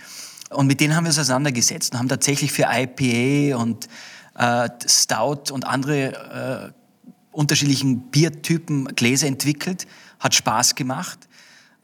Und 0.51 0.67
mit 0.67 0.81
denen 0.81 0.97
haben 0.97 1.05
wir 1.05 1.11
uns 1.11 1.19
auseinandergesetzt 1.19 1.93
und 1.93 1.99
haben 1.99 2.09
tatsächlich 2.09 2.53
für 2.53 2.67
IPA 2.71 3.57
und 3.57 3.89
äh, 4.37 4.69
Stout 4.87 5.53
und 5.53 5.65
andere 5.65 6.73
äh, 6.73 6.81
unterschiedlichen 7.33 8.11
Biertypen 8.11 8.87
Gläser 8.97 9.29
entwickelt. 9.29 9.87
Hat 10.19 10.35
Spaß 10.35 10.75
gemacht, 10.75 11.29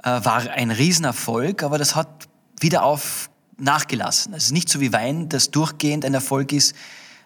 äh, 0.02 0.09
war 0.09 0.50
ein 0.50 0.70
Riesenerfolg, 0.70 1.62
aber 1.62 1.79
das 1.79 1.94
hat 1.94 2.29
wieder 2.61 2.83
auf 2.83 3.31
nachgelassen. 3.59 4.35
Es 4.35 4.46
ist 4.46 4.52
nicht 4.52 4.68
so 4.68 4.81
wie 4.81 4.92
Wein, 4.92 5.29
das 5.29 5.50
durchgehend 5.50 6.05
ein 6.05 6.14
Erfolg 6.14 6.52
ist. 6.52 6.74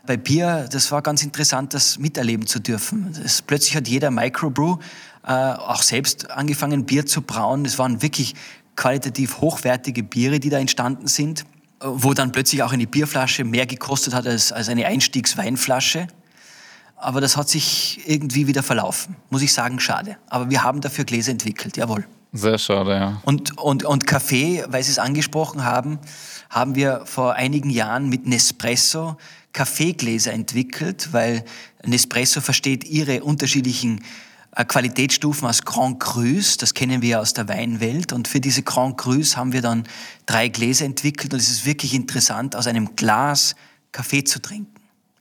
Bei 0.06 0.16
Bier, 0.16 0.68
das 0.70 0.92
war 0.92 1.02
ganz 1.02 1.22
interessant, 1.22 1.74
das 1.74 1.98
miterleben 1.98 2.46
zu 2.46 2.58
dürfen. 2.58 3.14
Das, 3.22 3.42
plötzlich 3.42 3.76
hat 3.76 3.88
jeder 3.88 4.10
Microbrew 4.10 4.78
äh, 5.26 5.32
auch 5.32 5.82
selbst 5.82 6.30
angefangen, 6.30 6.86
Bier 6.86 7.04
zu 7.04 7.22
brauen. 7.22 7.64
Es 7.64 7.78
waren 7.78 8.00
wirklich 8.00 8.34
qualitativ 8.76 9.40
hochwertige 9.40 10.02
Biere, 10.02 10.40
die 10.40 10.50
da 10.50 10.58
entstanden 10.58 11.06
sind, 11.06 11.44
wo 11.80 12.14
dann 12.14 12.32
plötzlich 12.32 12.62
auch 12.62 12.72
eine 12.72 12.86
Bierflasche 12.86 13.44
mehr 13.44 13.66
gekostet 13.66 14.14
hat 14.14 14.26
als, 14.26 14.52
als 14.52 14.68
eine 14.68 14.86
Einstiegsweinflasche. 14.86 16.08
Aber 16.96 17.20
das 17.20 17.36
hat 17.36 17.48
sich 17.48 18.02
irgendwie 18.06 18.46
wieder 18.46 18.62
verlaufen. 18.62 19.16
Muss 19.30 19.42
ich 19.42 19.52
sagen, 19.52 19.80
schade. 19.80 20.18
Aber 20.28 20.50
wir 20.50 20.62
haben 20.62 20.82
dafür 20.82 21.04
Gläser 21.04 21.32
entwickelt, 21.32 21.76
jawohl. 21.76 22.04
Sehr 22.32 22.58
schade, 22.58 22.92
ja. 22.92 23.22
Und, 23.24 23.58
und, 23.58 23.84
und 23.84 24.06
Kaffee, 24.06 24.64
weil 24.68 24.82
Sie 24.82 24.92
es 24.92 24.98
angesprochen 24.98 25.64
haben, 25.64 25.98
haben 26.48 26.74
wir 26.74 27.02
vor 27.06 27.34
einigen 27.34 27.70
Jahren 27.70 28.08
mit 28.08 28.26
Nespresso 28.26 29.16
Kaffeegläser 29.52 30.32
entwickelt, 30.32 31.08
weil 31.12 31.44
Nespresso 31.84 32.40
versteht 32.40 32.84
ihre 32.84 33.24
unterschiedlichen 33.24 34.04
Qualitätsstufen 34.52 35.46
als 35.46 35.64
Grand 35.64 36.00
Crus, 36.00 36.56
das 36.56 36.74
kennen 36.74 37.02
wir 37.02 37.20
aus 37.20 37.34
der 37.34 37.48
Weinwelt. 37.48 38.12
Und 38.12 38.26
für 38.26 38.40
diese 38.40 38.62
Grand 38.62 38.98
Crus 38.98 39.36
haben 39.36 39.52
wir 39.52 39.62
dann 39.62 39.84
drei 40.26 40.48
Gläser 40.48 40.84
entwickelt. 40.84 41.32
Und 41.32 41.40
es 41.40 41.50
ist 41.50 41.66
wirklich 41.66 41.94
interessant, 41.94 42.56
aus 42.56 42.66
einem 42.66 42.96
Glas 42.96 43.54
Kaffee 43.92 44.24
zu 44.24 44.40
trinken, 44.40 44.74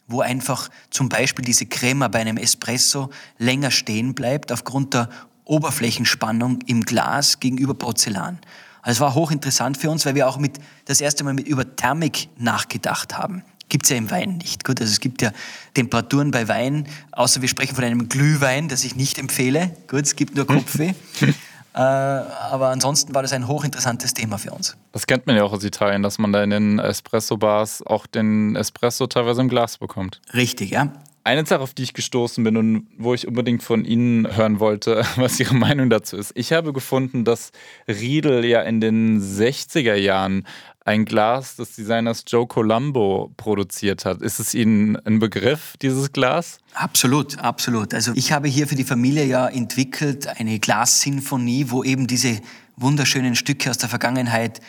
wo 0.08 0.22
einfach 0.22 0.70
zum 0.90 1.10
Beispiel 1.10 1.46
diese 1.46 1.66
Crema 1.66 2.08
bei 2.08 2.20
einem 2.20 2.38
Espresso 2.38 3.10
länger 3.38 3.72
stehen 3.72 4.14
bleibt 4.14 4.52
aufgrund 4.52 4.94
der 4.94 5.10
Oberflächenspannung 5.46 6.62
im 6.68 6.82
Glas 6.82 7.40
gegenüber 7.40 7.74
Porzellan. 7.74 8.40
Also 8.82 8.98
es 8.98 9.00
war 9.02 9.14
hochinteressant 9.16 9.78
für 9.78 9.90
uns, 9.90 10.06
weil 10.06 10.16
wir 10.16 10.28
auch 10.28 10.38
mit, 10.38 10.60
das 10.86 11.02
erste 11.02 11.24
Mal 11.24 11.34
mit 11.34 11.48
über 11.48 11.76
Thermik 11.76 12.30
nachgedacht 12.38 13.18
haben. 13.18 13.44
Gibt 13.70 13.86
es 13.86 13.92
ja 13.92 13.98
im 13.98 14.10
Wein 14.10 14.38
nicht. 14.38 14.66
Gut, 14.66 14.82
also 14.82 14.92
es 14.92 15.00
gibt 15.00 15.22
ja 15.22 15.32
Temperaturen 15.76 16.32
bei 16.32 16.48
Wein, 16.48 16.88
außer 17.12 17.42
wir 17.42 17.48
sprechen 17.48 17.76
von 17.76 17.84
einem 17.84 18.10
Glühwein, 18.10 18.68
das 18.68 18.84
ich 18.84 18.96
nicht 18.96 19.20
empfehle. 19.20 19.76
Gut, 19.88 20.02
es 20.02 20.16
gibt 20.16 20.36
nur 20.36 20.48
Kopfweh. 20.48 20.94
äh, 21.22 21.80
aber 21.80 22.70
ansonsten 22.70 23.14
war 23.14 23.22
das 23.22 23.32
ein 23.32 23.48
hochinteressantes 23.48 24.16
Thema 24.16 24.40
für 24.40 24.52
uns. 24.52 24.76
Das 24.92 25.06
kennt 25.06 25.28
man 25.28 25.36
ja 25.36 25.44
auch 25.44 25.54
aus 25.54 25.64
Italien, 25.64 26.02
dass 26.02 26.18
man 26.18 26.34
da 26.34 26.44
in 26.44 26.50
den 26.50 26.80
Espresso-Bars 26.80 27.84
auch 27.86 28.08
den 28.08 28.56
Espresso 28.56 29.06
teilweise 29.06 29.42
im 29.42 29.50
Glas 29.50 29.78
bekommt. 29.78 30.20
Richtig, 30.34 30.72
ja. 30.72 30.92
Eine 31.24 31.46
Sache, 31.46 31.62
auf 31.62 31.76
die 31.76 31.84
ich 31.84 31.94
gestoßen 31.94 32.44
bin 32.44 32.58
und 32.58 32.88
wo 32.98 33.14
ich 33.14 33.28
unbedingt 33.28 33.62
von 33.62 33.86
Ihnen 33.86 34.36
hören 34.36 34.60
wollte, 34.60 35.06
was 35.16 35.40
Ihre 35.40 35.54
Meinung 35.54 35.92
dazu 35.92 36.18
ist. 36.18 36.32
Ich 36.34 36.54
habe 36.54 36.74
gefunden, 36.74 37.24
dass 37.24 37.52
Riedel 37.88 38.44
ja 38.46 38.64
in 38.64 38.82
den 38.82 39.22
60er 39.22 39.94
Jahren 39.94 40.48
ein 40.90 41.06
Glas 41.06 41.56
des 41.56 41.76
Designers 41.76 42.24
Joe 42.26 42.48
Colombo 42.48 43.32
produziert 43.38 44.06
hat. 44.06 44.24
Ist 44.24 44.40
es 44.40 44.56
Ihnen 44.56 44.98
ein 45.06 45.20
Begriff, 45.20 45.76
dieses 45.84 46.12
Glas? 46.12 46.58
Absolut, 46.74 47.38
absolut. 47.38 47.94
Also 47.94 48.12
ich 48.16 48.32
habe 48.32 48.48
hier 48.48 48.68
für 48.68 48.74
die 48.74 48.84
Familie 48.84 49.24
ja 49.26 49.48
entwickelt 49.48 50.26
eine 50.40 50.58
Glassinfonie, 50.58 51.68
wo 51.70 51.84
eben 51.84 52.08
diese 52.08 52.40
wunderschönen 52.76 53.36
Stücke 53.36 53.70
aus 53.70 53.78
der 53.78 53.88
Vergangenheit 53.88 54.62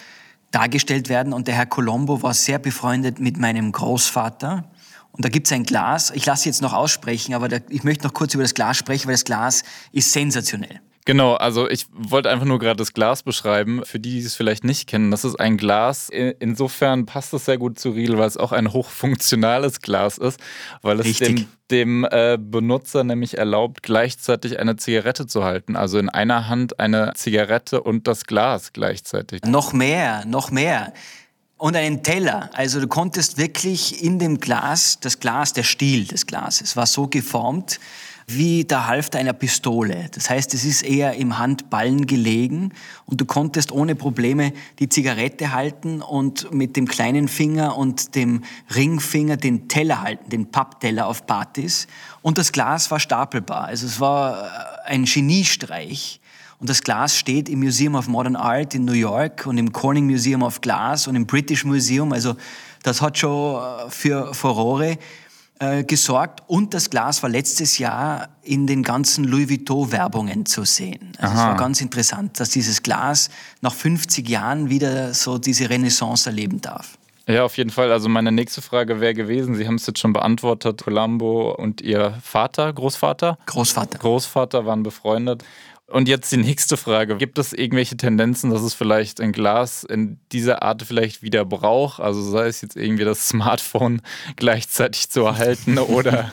dargestellt 0.50 1.08
werden. 1.08 1.32
Und 1.32 1.48
der 1.48 1.54
Herr 1.54 1.64
Colombo 1.64 2.22
war 2.22 2.34
sehr 2.34 2.58
befreundet 2.58 3.18
mit 3.18 3.38
meinem 3.38 3.72
Großvater. 3.72 4.70
Und 5.12 5.24
da 5.24 5.30
gibt 5.30 5.46
es 5.46 5.54
ein 5.54 5.62
Glas, 5.62 6.12
ich 6.14 6.26
lasse 6.26 6.50
jetzt 6.50 6.60
noch 6.60 6.74
aussprechen, 6.74 7.32
aber 7.32 7.48
da, 7.48 7.58
ich 7.70 7.82
möchte 7.82 8.06
noch 8.06 8.12
kurz 8.12 8.34
über 8.34 8.42
das 8.44 8.52
Glas 8.52 8.76
sprechen, 8.76 9.06
weil 9.06 9.14
das 9.14 9.24
Glas 9.24 9.62
ist 9.90 10.12
sensationell. 10.12 10.82
Genau, 11.10 11.34
also 11.34 11.68
ich 11.68 11.86
wollte 11.90 12.30
einfach 12.30 12.46
nur 12.46 12.60
gerade 12.60 12.76
das 12.76 12.92
Glas 12.92 13.24
beschreiben. 13.24 13.84
Für 13.84 13.98
die, 13.98 14.20
die 14.20 14.24
es 14.24 14.36
vielleicht 14.36 14.62
nicht 14.62 14.88
kennen, 14.88 15.10
das 15.10 15.24
ist 15.24 15.40
ein 15.40 15.56
Glas. 15.56 16.08
Insofern 16.08 17.04
passt 17.04 17.34
es 17.34 17.46
sehr 17.46 17.58
gut 17.58 17.80
zu 17.80 17.90
Riedel, 17.90 18.16
weil 18.16 18.28
es 18.28 18.36
auch 18.36 18.52
ein 18.52 18.72
hochfunktionales 18.72 19.80
Glas 19.80 20.18
ist, 20.18 20.38
weil 20.82 21.00
es 21.00 21.06
Richtig. 21.06 21.48
dem, 21.68 22.04
dem 22.04 22.08
äh, 22.08 22.38
Benutzer 22.40 23.02
nämlich 23.02 23.38
erlaubt, 23.38 23.82
gleichzeitig 23.82 24.60
eine 24.60 24.76
Zigarette 24.76 25.26
zu 25.26 25.42
halten. 25.42 25.74
Also 25.74 25.98
in 25.98 26.10
einer 26.10 26.46
Hand 26.46 26.78
eine 26.78 27.10
Zigarette 27.16 27.82
und 27.82 28.06
das 28.06 28.26
Glas 28.26 28.72
gleichzeitig. 28.72 29.42
Noch 29.42 29.72
mehr, 29.72 30.24
noch 30.26 30.52
mehr 30.52 30.92
und 31.56 31.74
einen 31.74 32.04
Teller. 32.04 32.50
Also 32.52 32.80
du 32.80 32.86
konntest 32.86 33.36
wirklich 33.36 34.00
in 34.04 34.20
dem 34.20 34.38
Glas, 34.38 34.98
das 35.00 35.18
Glas, 35.18 35.54
der 35.54 35.64
Stiel 35.64 36.04
des 36.04 36.26
Glases 36.26 36.76
war 36.76 36.86
so 36.86 37.08
geformt, 37.08 37.80
wie 38.34 38.64
der 38.64 38.86
Halfter 38.86 39.18
einer 39.18 39.32
Pistole. 39.32 40.08
Das 40.12 40.30
heißt, 40.30 40.54
es 40.54 40.64
ist 40.64 40.82
eher 40.82 41.14
im 41.14 41.38
Handballen 41.38 42.06
gelegen 42.06 42.72
und 43.06 43.20
du 43.20 43.24
konntest 43.24 43.72
ohne 43.72 43.94
Probleme 43.94 44.52
die 44.78 44.88
Zigarette 44.88 45.52
halten 45.52 46.02
und 46.02 46.52
mit 46.52 46.76
dem 46.76 46.86
kleinen 46.86 47.28
Finger 47.28 47.76
und 47.76 48.14
dem 48.14 48.42
Ringfinger 48.74 49.36
den 49.36 49.68
Teller 49.68 50.02
halten, 50.02 50.30
den 50.30 50.50
Pappteller 50.50 51.06
auf 51.06 51.26
Partys. 51.26 51.86
Und 52.22 52.38
das 52.38 52.52
Glas 52.52 52.90
war 52.90 53.00
stapelbar. 53.00 53.64
Also 53.64 53.86
es 53.86 54.00
war 54.00 54.44
äh, 54.44 54.90
ein 54.90 55.04
Geniestreich. 55.04 56.20
Und 56.58 56.68
das 56.68 56.82
Glas 56.82 57.16
steht 57.16 57.48
im 57.48 57.60
Museum 57.60 57.94
of 57.94 58.06
Modern 58.06 58.36
Art 58.36 58.74
in 58.74 58.84
New 58.84 58.92
York 58.92 59.46
und 59.46 59.56
im 59.56 59.72
Corning 59.72 60.06
Museum 60.06 60.42
of 60.42 60.60
Glass 60.60 61.06
und 61.06 61.16
im 61.16 61.26
British 61.26 61.64
Museum. 61.64 62.12
Also 62.12 62.36
das 62.82 63.00
hat 63.00 63.18
schon 63.18 63.62
äh, 63.62 63.90
für 63.90 64.34
Furore 64.34 64.98
äh, 65.60 65.84
gesorgt 65.84 66.42
und 66.46 66.72
das 66.72 66.88
Glas 66.88 67.22
war 67.22 67.28
letztes 67.28 67.76
Jahr 67.76 68.30
in 68.42 68.66
den 68.66 68.82
ganzen 68.82 69.24
Louis 69.24 69.50
Vuitton-Werbungen 69.50 70.46
zu 70.46 70.64
sehen. 70.64 71.12
Also 71.18 71.34
es 71.34 71.40
war 71.40 71.56
ganz 71.56 71.82
interessant, 71.82 72.40
dass 72.40 72.48
dieses 72.48 72.82
Glas 72.82 73.28
nach 73.60 73.74
50 73.74 74.26
Jahren 74.26 74.70
wieder 74.70 75.12
so 75.12 75.36
diese 75.36 75.68
Renaissance 75.68 76.28
erleben 76.28 76.62
darf. 76.62 76.96
Ja, 77.26 77.44
auf 77.44 77.58
jeden 77.58 77.70
Fall. 77.70 77.92
Also 77.92 78.08
meine 78.08 78.32
nächste 78.32 78.62
Frage 78.62 79.00
wäre 79.00 79.14
gewesen, 79.14 79.54
Sie 79.54 79.66
haben 79.66 79.74
es 79.74 79.86
jetzt 79.86 79.98
schon 80.00 80.12
beantwortet, 80.12 80.82
Colombo 80.82 81.52
und 81.52 81.80
Ihr 81.80 82.18
Vater, 82.22 82.72
Großvater? 82.72 83.38
Großvater. 83.46 83.98
Großvater 83.98 84.66
waren 84.66 84.82
befreundet. 84.82 85.44
Und 85.90 86.08
jetzt 86.08 86.30
die 86.30 86.36
nächste 86.36 86.76
Frage. 86.76 87.16
Gibt 87.16 87.36
es 87.38 87.52
irgendwelche 87.52 87.96
Tendenzen, 87.96 88.50
dass 88.50 88.62
es 88.62 88.74
vielleicht 88.74 89.20
ein 89.20 89.32
Glas 89.32 89.82
in 89.82 90.20
dieser 90.30 90.62
Art 90.62 90.82
vielleicht 90.82 91.22
wieder 91.22 91.44
braucht? 91.44 92.00
Also 92.00 92.22
sei 92.22 92.46
es 92.46 92.60
jetzt 92.60 92.76
irgendwie 92.76 93.04
das 93.04 93.28
Smartphone 93.28 94.00
gleichzeitig 94.36 95.10
zu 95.10 95.22
erhalten 95.22 95.78
oder... 95.78 96.32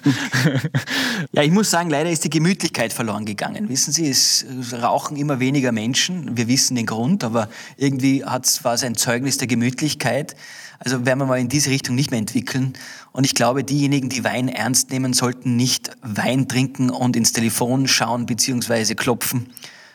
ja, 1.32 1.41
ich 1.41 1.52
muss 1.52 1.72
sagen, 1.72 1.89
leider 1.89 2.12
ist 2.12 2.24
die 2.24 2.30
Gemütlichkeit 2.30 2.93
verloren 2.93 3.26
gegangen. 3.26 3.67
Wissen 3.67 3.91
Sie, 3.91 4.08
es 4.08 4.46
rauchen 4.80 5.17
immer 5.17 5.39
weniger 5.39 5.72
Menschen. 5.72 6.38
Wir 6.38 6.48
wissen 6.48 6.76
den 6.76 6.86
Grund, 6.86 7.24
aber 7.24 7.50
irgendwie 7.78 8.24
war 8.24 8.74
es 8.74 8.84
ein 8.84 8.93
Zeugnis 8.93 9.38
der 9.38 9.48
Gemütlichkeit. 9.48 10.36
Also 10.80 11.06
werden 11.06 11.20
wir 11.20 11.26
mal 11.26 11.40
in 11.40 11.50
diese 11.50 11.70
Richtung 11.70 11.96
nicht 11.96 12.12
mehr 12.12 12.20
entwickeln. 12.20 12.74
Und 13.12 13.24
ich 13.24 13.34
glaube, 13.34 13.63
diejenigen, 13.63 14.10
die 14.10 14.24
Wein 14.24 14.48
ernst 14.48 14.92
nehmen, 14.92 15.13
sollten 15.13 15.56
nicht 15.56 15.92
Wein 16.02 16.48
trinken 16.48 16.90
und 16.90 17.16
ins 17.16 17.34
Telefon 17.34 17.88
schauen 17.88 18.26
bzw. 18.26 18.96
klopfen. 18.96 19.48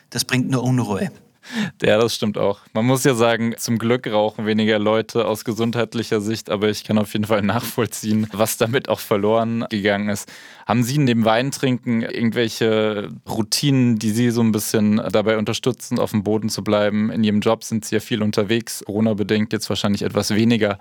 Das 0.09 0.25
bringt 0.25 0.49
nur 0.49 0.63
Unruhe. 0.63 1.11
Ja, 1.83 1.97
das 1.97 2.15
stimmt 2.15 2.37
auch. 2.37 2.59
Man 2.73 2.85
muss 2.85 3.03
ja 3.03 3.13
sagen, 3.13 3.55
zum 3.57 3.77
Glück 3.77 4.07
rauchen 4.07 4.45
weniger 4.45 4.79
Leute 4.79 5.25
aus 5.25 5.43
gesundheitlicher 5.43 6.21
Sicht, 6.21 6.49
aber 6.49 6.69
ich 6.69 6.83
kann 6.83 6.97
auf 6.97 7.13
jeden 7.13 7.25
Fall 7.25 7.41
nachvollziehen, 7.41 8.27
was 8.31 8.57
damit 8.57 8.89
auch 8.89 8.99
verloren 8.99 9.65
gegangen 9.69 10.09
ist. 10.09 10.31
Haben 10.65 10.83
Sie 10.83 10.95
in 10.95 11.05
dem 11.05 11.25
Weintrinken 11.25 12.01
irgendwelche 12.01 13.09
Routinen, 13.29 13.99
die 13.99 14.11
Sie 14.11 14.31
so 14.31 14.41
ein 14.41 14.51
bisschen 14.51 15.01
dabei 15.11 15.37
unterstützen, 15.37 15.99
auf 15.99 16.11
dem 16.11 16.23
Boden 16.23 16.49
zu 16.49 16.63
bleiben? 16.63 17.11
In 17.11 17.23
Ihrem 17.23 17.41
Job 17.41 17.63
sind 17.63 17.85
Sie 17.85 17.95
ja 17.95 17.99
viel 17.99 18.23
unterwegs, 18.23 18.83
Corona-bedingt 18.85 19.53
jetzt 19.53 19.69
wahrscheinlich 19.69 20.03
etwas 20.03 20.33
weniger. 20.33 20.77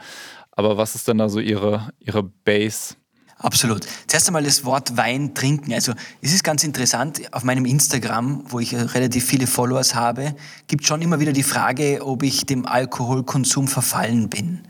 Aber 0.53 0.77
was 0.77 0.95
ist 0.95 1.09
denn 1.09 1.19
da 1.19 1.29
so 1.29 1.41
Ihre, 1.41 1.93
Ihre 1.99 2.23
Base? 2.23 2.95
Absolut. 3.43 3.87
Zuerst 4.07 4.29
einmal 4.29 4.45
das 4.45 4.65
Wort 4.65 4.97
Wein 4.97 5.35
trinken. 5.35 5.73
Also 5.75 5.93
es 6.21 6.33
ist 6.33 6.45
ganz 6.45 6.63
interessant, 6.63 7.21
auf 7.33 7.43
meinem 7.43 7.65
Instagram, 7.67 8.45
wo 8.49 8.61
ich 8.61 8.75
relativ 8.75 9.27
viele 9.27 9.49
Followers 9.49 9.97
habe, 9.97 10.37
gibt 10.69 10.87
schon 10.87 11.03
immer 11.03 11.19
wieder 11.19 11.33
die 11.33 11.43
Frage, 11.43 12.07
ob 12.07 12.23
ich 12.23 12.47
dem 12.47 12.67
Alkoholkonsum 12.67 13.67
verfallen 13.67 14.29
bin. 14.29 14.61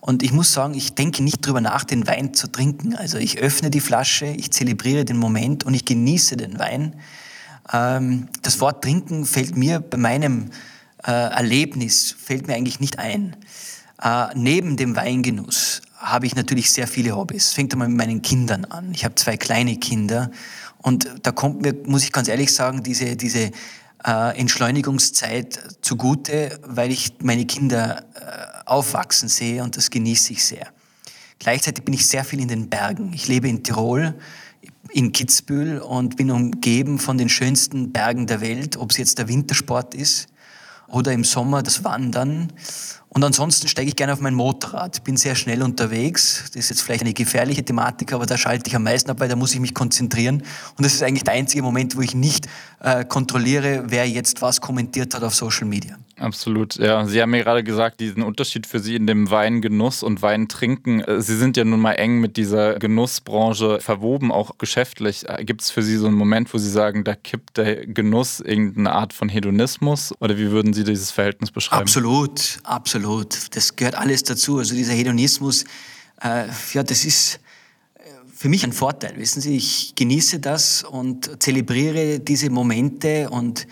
Und 0.00 0.24
ich 0.24 0.32
muss 0.32 0.52
sagen, 0.52 0.74
ich 0.74 0.94
denke 0.94 1.22
nicht 1.22 1.46
drüber 1.46 1.60
nach, 1.60 1.84
den 1.84 2.06
Wein 2.08 2.34
zu 2.34 2.48
trinken. 2.48 2.96
Also 2.96 3.18
ich 3.18 3.38
öffne 3.38 3.70
die 3.70 3.80
Flasche, 3.80 4.26
ich 4.26 4.50
zelebriere 4.50 5.04
den 5.04 5.16
Moment 5.16 5.64
und 5.64 5.74
ich 5.74 5.84
genieße 5.84 6.36
den 6.36 6.58
Wein. 6.58 6.96
Ähm, 7.72 8.28
das 8.42 8.60
Wort 8.60 8.82
trinken 8.82 9.26
fällt 9.26 9.56
mir 9.56 9.78
bei 9.78 9.96
meinem 9.96 10.50
äh, 11.04 11.12
Erlebnis, 11.12 12.16
fällt 12.18 12.48
mir 12.48 12.54
eigentlich 12.54 12.80
nicht 12.80 12.98
ein. 12.98 13.36
Äh, 14.02 14.26
neben 14.34 14.76
dem 14.76 14.96
Weingenuss 14.96 15.82
habe 15.98 16.26
ich 16.26 16.34
natürlich 16.34 16.70
sehr 16.70 16.86
viele 16.86 17.16
Hobbys. 17.16 17.52
Fängt 17.52 17.72
einmal 17.72 17.88
mit 17.88 17.96
meinen 17.96 18.22
Kindern 18.22 18.64
an. 18.64 18.92
Ich 18.92 19.04
habe 19.04 19.14
zwei 19.16 19.36
kleine 19.36 19.76
Kinder 19.76 20.30
und 20.78 21.08
da 21.22 21.32
kommt 21.32 21.62
mir, 21.62 21.74
muss 21.86 22.04
ich 22.04 22.12
ganz 22.12 22.28
ehrlich 22.28 22.54
sagen, 22.54 22.82
diese, 22.82 23.16
diese 23.16 23.50
äh, 24.04 24.38
Entschleunigungszeit 24.38 25.58
zugute, 25.82 26.60
weil 26.64 26.90
ich 26.90 27.14
meine 27.20 27.46
Kinder 27.46 28.04
äh, 28.14 28.66
aufwachsen 28.66 29.28
sehe 29.28 29.62
und 29.62 29.76
das 29.76 29.90
genieße 29.90 30.32
ich 30.32 30.44
sehr. 30.44 30.68
Gleichzeitig 31.40 31.84
bin 31.84 31.94
ich 31.94 32.06
sehr 32.06 32.24
viel 32.24 32.40
in 32.40 32.48
den 32.48 32.68
Bergen. 32.68 33.12
Ich 33.12 33.28
lebe 33.28 33.48
in 33.48 33.62
Tirol, 33.62 34.14
in 34.90 35.12
Kitzbühel 35.12 35.80
und 35.80 36.16
bin 36.16 36.30
umgeben 36.30 36.98
von 36.98 37.18
den 37.18 37.28
schönsten 37.28 37.92
Bergen 37.92 38.26
der 38.26 38.40
Welt, 38.40 38.76
ob 38.76 38.90
es 38.92 38.96
jetzt 38.96 39.18
der 39.18 39.28
Wintersport 39.28 39.94
ist 39.94 40.28
oder 40.88 41.12
im 41.12 41.24
Sommer 41.24 41.62
das 41.62 41.84
Wandern. 41.84 42.52
Und 43.10 43.24
ansonsten 43.24 43.68
steige 43.68 43.88
ich 43.88 43.96
gerne 43.96 44.12
auf 44.12 44.20
mein 44.20 44.34
Motorrad, 44.34 45.02
bin 45.02 45.16
sehr 45.16 45.34
schnell 45.34 45.62
unterwegs. 45.62 46.44
Das 46.52 46.56
ist 46.56 46.70
jetzt 46.70 46.82
vielleicht 46.82 47.02
eine 47.02 47.14
gefährliche 47.14 47.64
Thematik, 47.64 48.12
aber 48.12 48.26
da 48.26 48.36
schalte 48.36 48.68
ich 48.68 48.76
am 48.76 48.82
meisten 48.82 49.10
ab, 49.10 49.20
weil 49.20 49.28
da 49.28 49.36
muss 49.36 49.54
ich 49.54 49.60
mich 49.60 49.74
konzentrieren. 49.74 50.42
Und 50.76 50.84
das 50.84 50.94
ist 50.94 51.02
eigentlich 51.02 51.24
der 51.24 51.34
einzige 51.34 51.62
Moment, 51.62 51.96
wo 51.96 52.02
ich 52.02 52.14
nicht 52.14 52.46
äh, 52.80 53.04
kontrolliere, 53.04 53.84
wer 53.86 54.08
jetzt 54.08 54.42
was 54.42 54.60
kommentiert 54.60 55.14
hat 55.14 55.22
auf 55.22 55.34
Social 55.34 55.66
Media. 55.66 55.96
Absolut, 56.18 56.76
ja. 56.76 57.06
Sie 57.06 57.22
haben 57.22 57.30
mir 57.30 57.44
gerade 57.44 57.62
gesagt, 57.62 58.00
diesen 58.00 58.22
Unterschied 58.22 58.66
für 58.66 58.80
Sie 58.80 58.96
in 58.96 59.06
dem 59.06 59.30
Weingenuss 59.30 60.02
und 60.02 60.20
Weintrinken. 60.20 61.00
Äh, 61.00 61.20
Sie 61.20 61.36
sind 61.36 61.56
ja 61.56 61.64
nun 61.64 61.80
mal 61.80 61.92
eng 61.92 62.20
mit 62.20 62.36
dieser 62.36 62.78
Genussbranche 62.78 63.80
verwoben, 63.80 64.32
auch 64.32 64.58
geschäftlich. 64.58 65.28
Äh, 65.28 65.44
Gibt 65.44 65.62
es 65.62 65.70
für 65.70 65.82
Sie 65.82 65.96
so 65.96 66.08
einen 66.08 66.16
Moment, 66.16 66.52
wo 66.52 66.58
Sie 66.58 66.70
sagen, 66.70 67.04
da 67.04 67.14
kippt 67.14 67.56
der 67.56 67.86
Genuss 67.86 68.40
irgendeine 68.40 68.92
Art 68.92 69.12
von 69.12 69.28
Hedonismus? 69.28 70.12
Oder 70.20 70.36
wie 70.36 70.50
würden 70.50 70.72
Sie 70.72 70.84
dieses 70.84 71.10
Verhältnis 71.10 71.50
beschreiben? 71.50 71.82
Absolut, 71.82 72.58
absolut. 72.64 72.97
Das 73.50 73.76
gehört 73.76 73.94
alles 73.94 74.22
dazu. 74.22 74.58
Also 74.58 74.74
dieser 74.74 74.92
Hedonismus, 74.92 75.64
äh, 76.20 76.48
ja, 76.72 76.82
das 76.82 77.04
ist 77.04 77.40
äh, 77.94 78.00
für 78.34 78.48
mich 78.48 78.64
ein 78.64 78.72
Vorteil. 78.72 79.16
Wissen 79.16 79.40
Sie, 79.40 79.56
ich 79.56 79.94
genieße 79.94 80.40
das 80.40 80.84
und 80.84 81.42
zelebriere 81.42 82.20
diese 82.20 82.50
Momente 82.50 83.30
und 83.30 83.66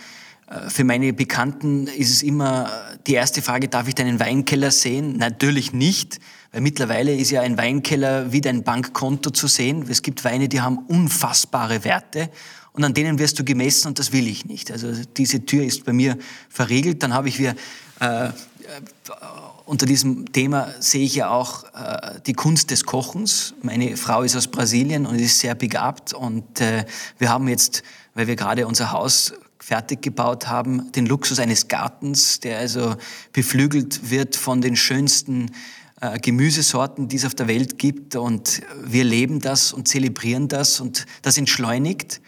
äh, 0.49 0.71
für 0.71 0.85
meine 0.85 1.12
Bekannten 1.12 1.87
ist 1.87 2.11
es 2.11 2.23
immer 2.23 2.71
die 3.07 3.15
erste 3.15 3.43
Frage, 3.43 3.69
darf 3.69 3.89
ich 3.89 3.95
deinen 3.95 4.21
Weinkeller 4.21 4.71
sehen? 4.71 5.17
Natürlich 5.17 5.73
nicht, 5.73 6.19
weil 6.53 6.61
mittlerweile 6.61 7.15
ist 7.15 7.31
ja 7.31 7.43
ein 7.43 7.59
Weinkeller 7.59 8.33
wie 8.33 8.41
dein 8.41 8.62
Bankkonto 8.62 9.31
zu 9.31 9.47
sehen. 9.47 9.85
Es 9.89 10.03
gibt 10.03 10.25
Weine, 10.25 10.49
die 10.49 10.61
haben 10.61 10.79
unfassbare 10.79 11.85
Werte 11.85 12.31
und 12.73 12.85
an 12.85 12.95
denen 12.95 13.19
wirst 13.19 13.39
du 13.39 13.45
gemessen 13.45 13.89
und 13.89 13.99
das 13.99 14.12
will 14.12 14.29
ich 14.29 14.45
nicht. 14.45 14.71
Also 14.71 14.93
diese 15.17 15.45
Tür 15.47 15.65
ist 15.65 15.85
bei 15.85 15.93
mir 15.93 16.19
verriegelt. 16.49 17.03
Dann 17.03 17.15
habe 17.15 17.29
ich 17.29 17.39
wir 17.39 17.55
äh, 18.00 18.30
unter 19.64 19.87
diesem 19.87 20.32
Thema 20.32 20.68
sehe 20.80 21.04
ich 21.04 21.14
ja 21.14 21.30
auch 21.30 21.64
äh, 21.74 22.20
die 22.26 22.35
Kunst 22.35 22.70
des 22.70 22.85
Kochens. 22.85 23.54
Meine 23.62 23.96
Frau 23.96 24.22
ist 24.22 24.37
aus 24.37 24.48
Brasilien 24.48 25.06
und 25.06 25.18
ist 25.18 25.38
sehr 25.40 25.54
begabt 25.54 26.12
und 26.12 26.61
äh, 26.61 26.85
wir 27.18 27.30
haben 27.30 27.48
jetzt, 27.48 27.82
weil 28.14 28.26
wir 28.26 28.37
gerade 28.37 28.66
unser 28.66 28.92
Haus 28.92 29.32
fertig 29.59 30.02
gebaut 30.02 30.46
haben, 30.46 30.92
den 30.92 31.06
Luxus 31.06 31.40
eines 31.40 31.66
Gartens, 31.66 32.38
der 32.38 32.59
also 32.59 32.94
beflügelt 33.32 34.11
wird 34.11 34.37
von 34.37 34.61
den 34.61 34.76
schönsten 34.76 35.50
äh, 36.00 36.20
Gemüsesorten, 36.20 37.09
die 37.09 37.16
es 37.16 37.24
auf 37.24 37.35
der 37.35 37.48
Welt 37.48 37.78
gibt. 37.78 38.14
Und 38.14 38.62
wir 38.85 39.02
leben 39.02 39.40
das 39.40 39.72
und 39.72 39.88
zelebrieren 39.88 40.46
das 40.46 40.78
und 40.78 41.06
das 41.22 41.37
entschleunigt. 41.37 42.20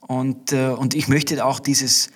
Und, 0.00 0.52
äh, 0.52 0.68
und 0.68 0.94
ich 0.94 1.08
möchte 1.08 1.44
auch 1.44 1.58
dieses 1.58 2.10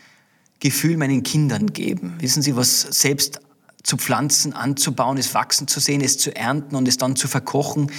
Gefühl 0.65 0.97
meinen 0.97 1.23
Kindern 1.23 1.75
geben. 1.75 2.15
Wissen 2.21 2.41
Sie, 2.41 2.57
was 2.57 2.81
selbst 2.81 3.39
zu 3.83 3.99
pflanzen, 3.99 4.55
anzubauen, 4.55 5.19
es 5.19 5.35
wachsen 5.35 5.69
zu 5.69 5.79
sehen, 5.79 6.01
es 6.01 6.17
zu 6.17 6.35
ernten 6.35 6.75
und 6.75 6.89
es 6.89 6.97
dann 6.97 7.17
zu 7.17 7.29
verkochen, 7.29 7.93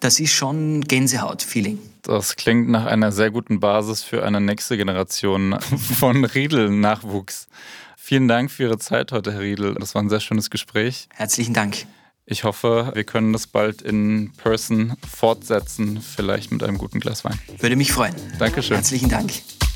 das 0.00 0.18
ist 0.18 0.32
schon 0.32 0.80
Gänsehaut-Feeling. 0.80 1.78
Das 2.00 2.36
klingt 2.36 2.70
nach 2.70 2.86
einer 2.86 3.12
sehr 3.12 3.30
guten 3.30 3.60
Basis 3.60 4.02
für 4.02 4.24
eine 4.24 4.40
nächste 4.40 4.78
Generation 4.78 5.58
von 5.98 6.24
Riedel-Nachwuchs. 6.24 7.48
Vielen 7.98 8.28
Dank 8.28 8.50
für 8.50 8.62
Ihre 8.62 8.78
Zeit 8.78 9.12
heute, 9.12 9.32
Herr 9.34 9.40
Riedel. 9.40 9.74
Das 9.74 9.94
war 9.94 10.02
ein 10.02 10.08
sehr 10.08 10.20
schönes 10.20 10.48
Gespräch. 10.48 11.08
Herzlichen 11.14 11.52
Dank. 11.52 11.84
Ich 12.24 12.44
hoffe, 12.44 12.92
wir 12.94 13.04
können 13.04 13.34
das 13.34 13.46
bald 13.46 13.82
in 13.82 14.32
Person 14.38 14.96
fortsetzen, 15.06 16.00
vielleicht 16.00 16.50
mit 16.50 16.62
einem 16.62 16.78
guten 16.78 16.98
Glas 16.98 17.24
Wein. 17.24 17.38
Würde 17.58 17.76
mich 17.76 17.92
freuen. 17.92 18.14
Dankeschön. 18.38 18.76
Herzlichen 18.76 19.10
Dank. 19.10 19.32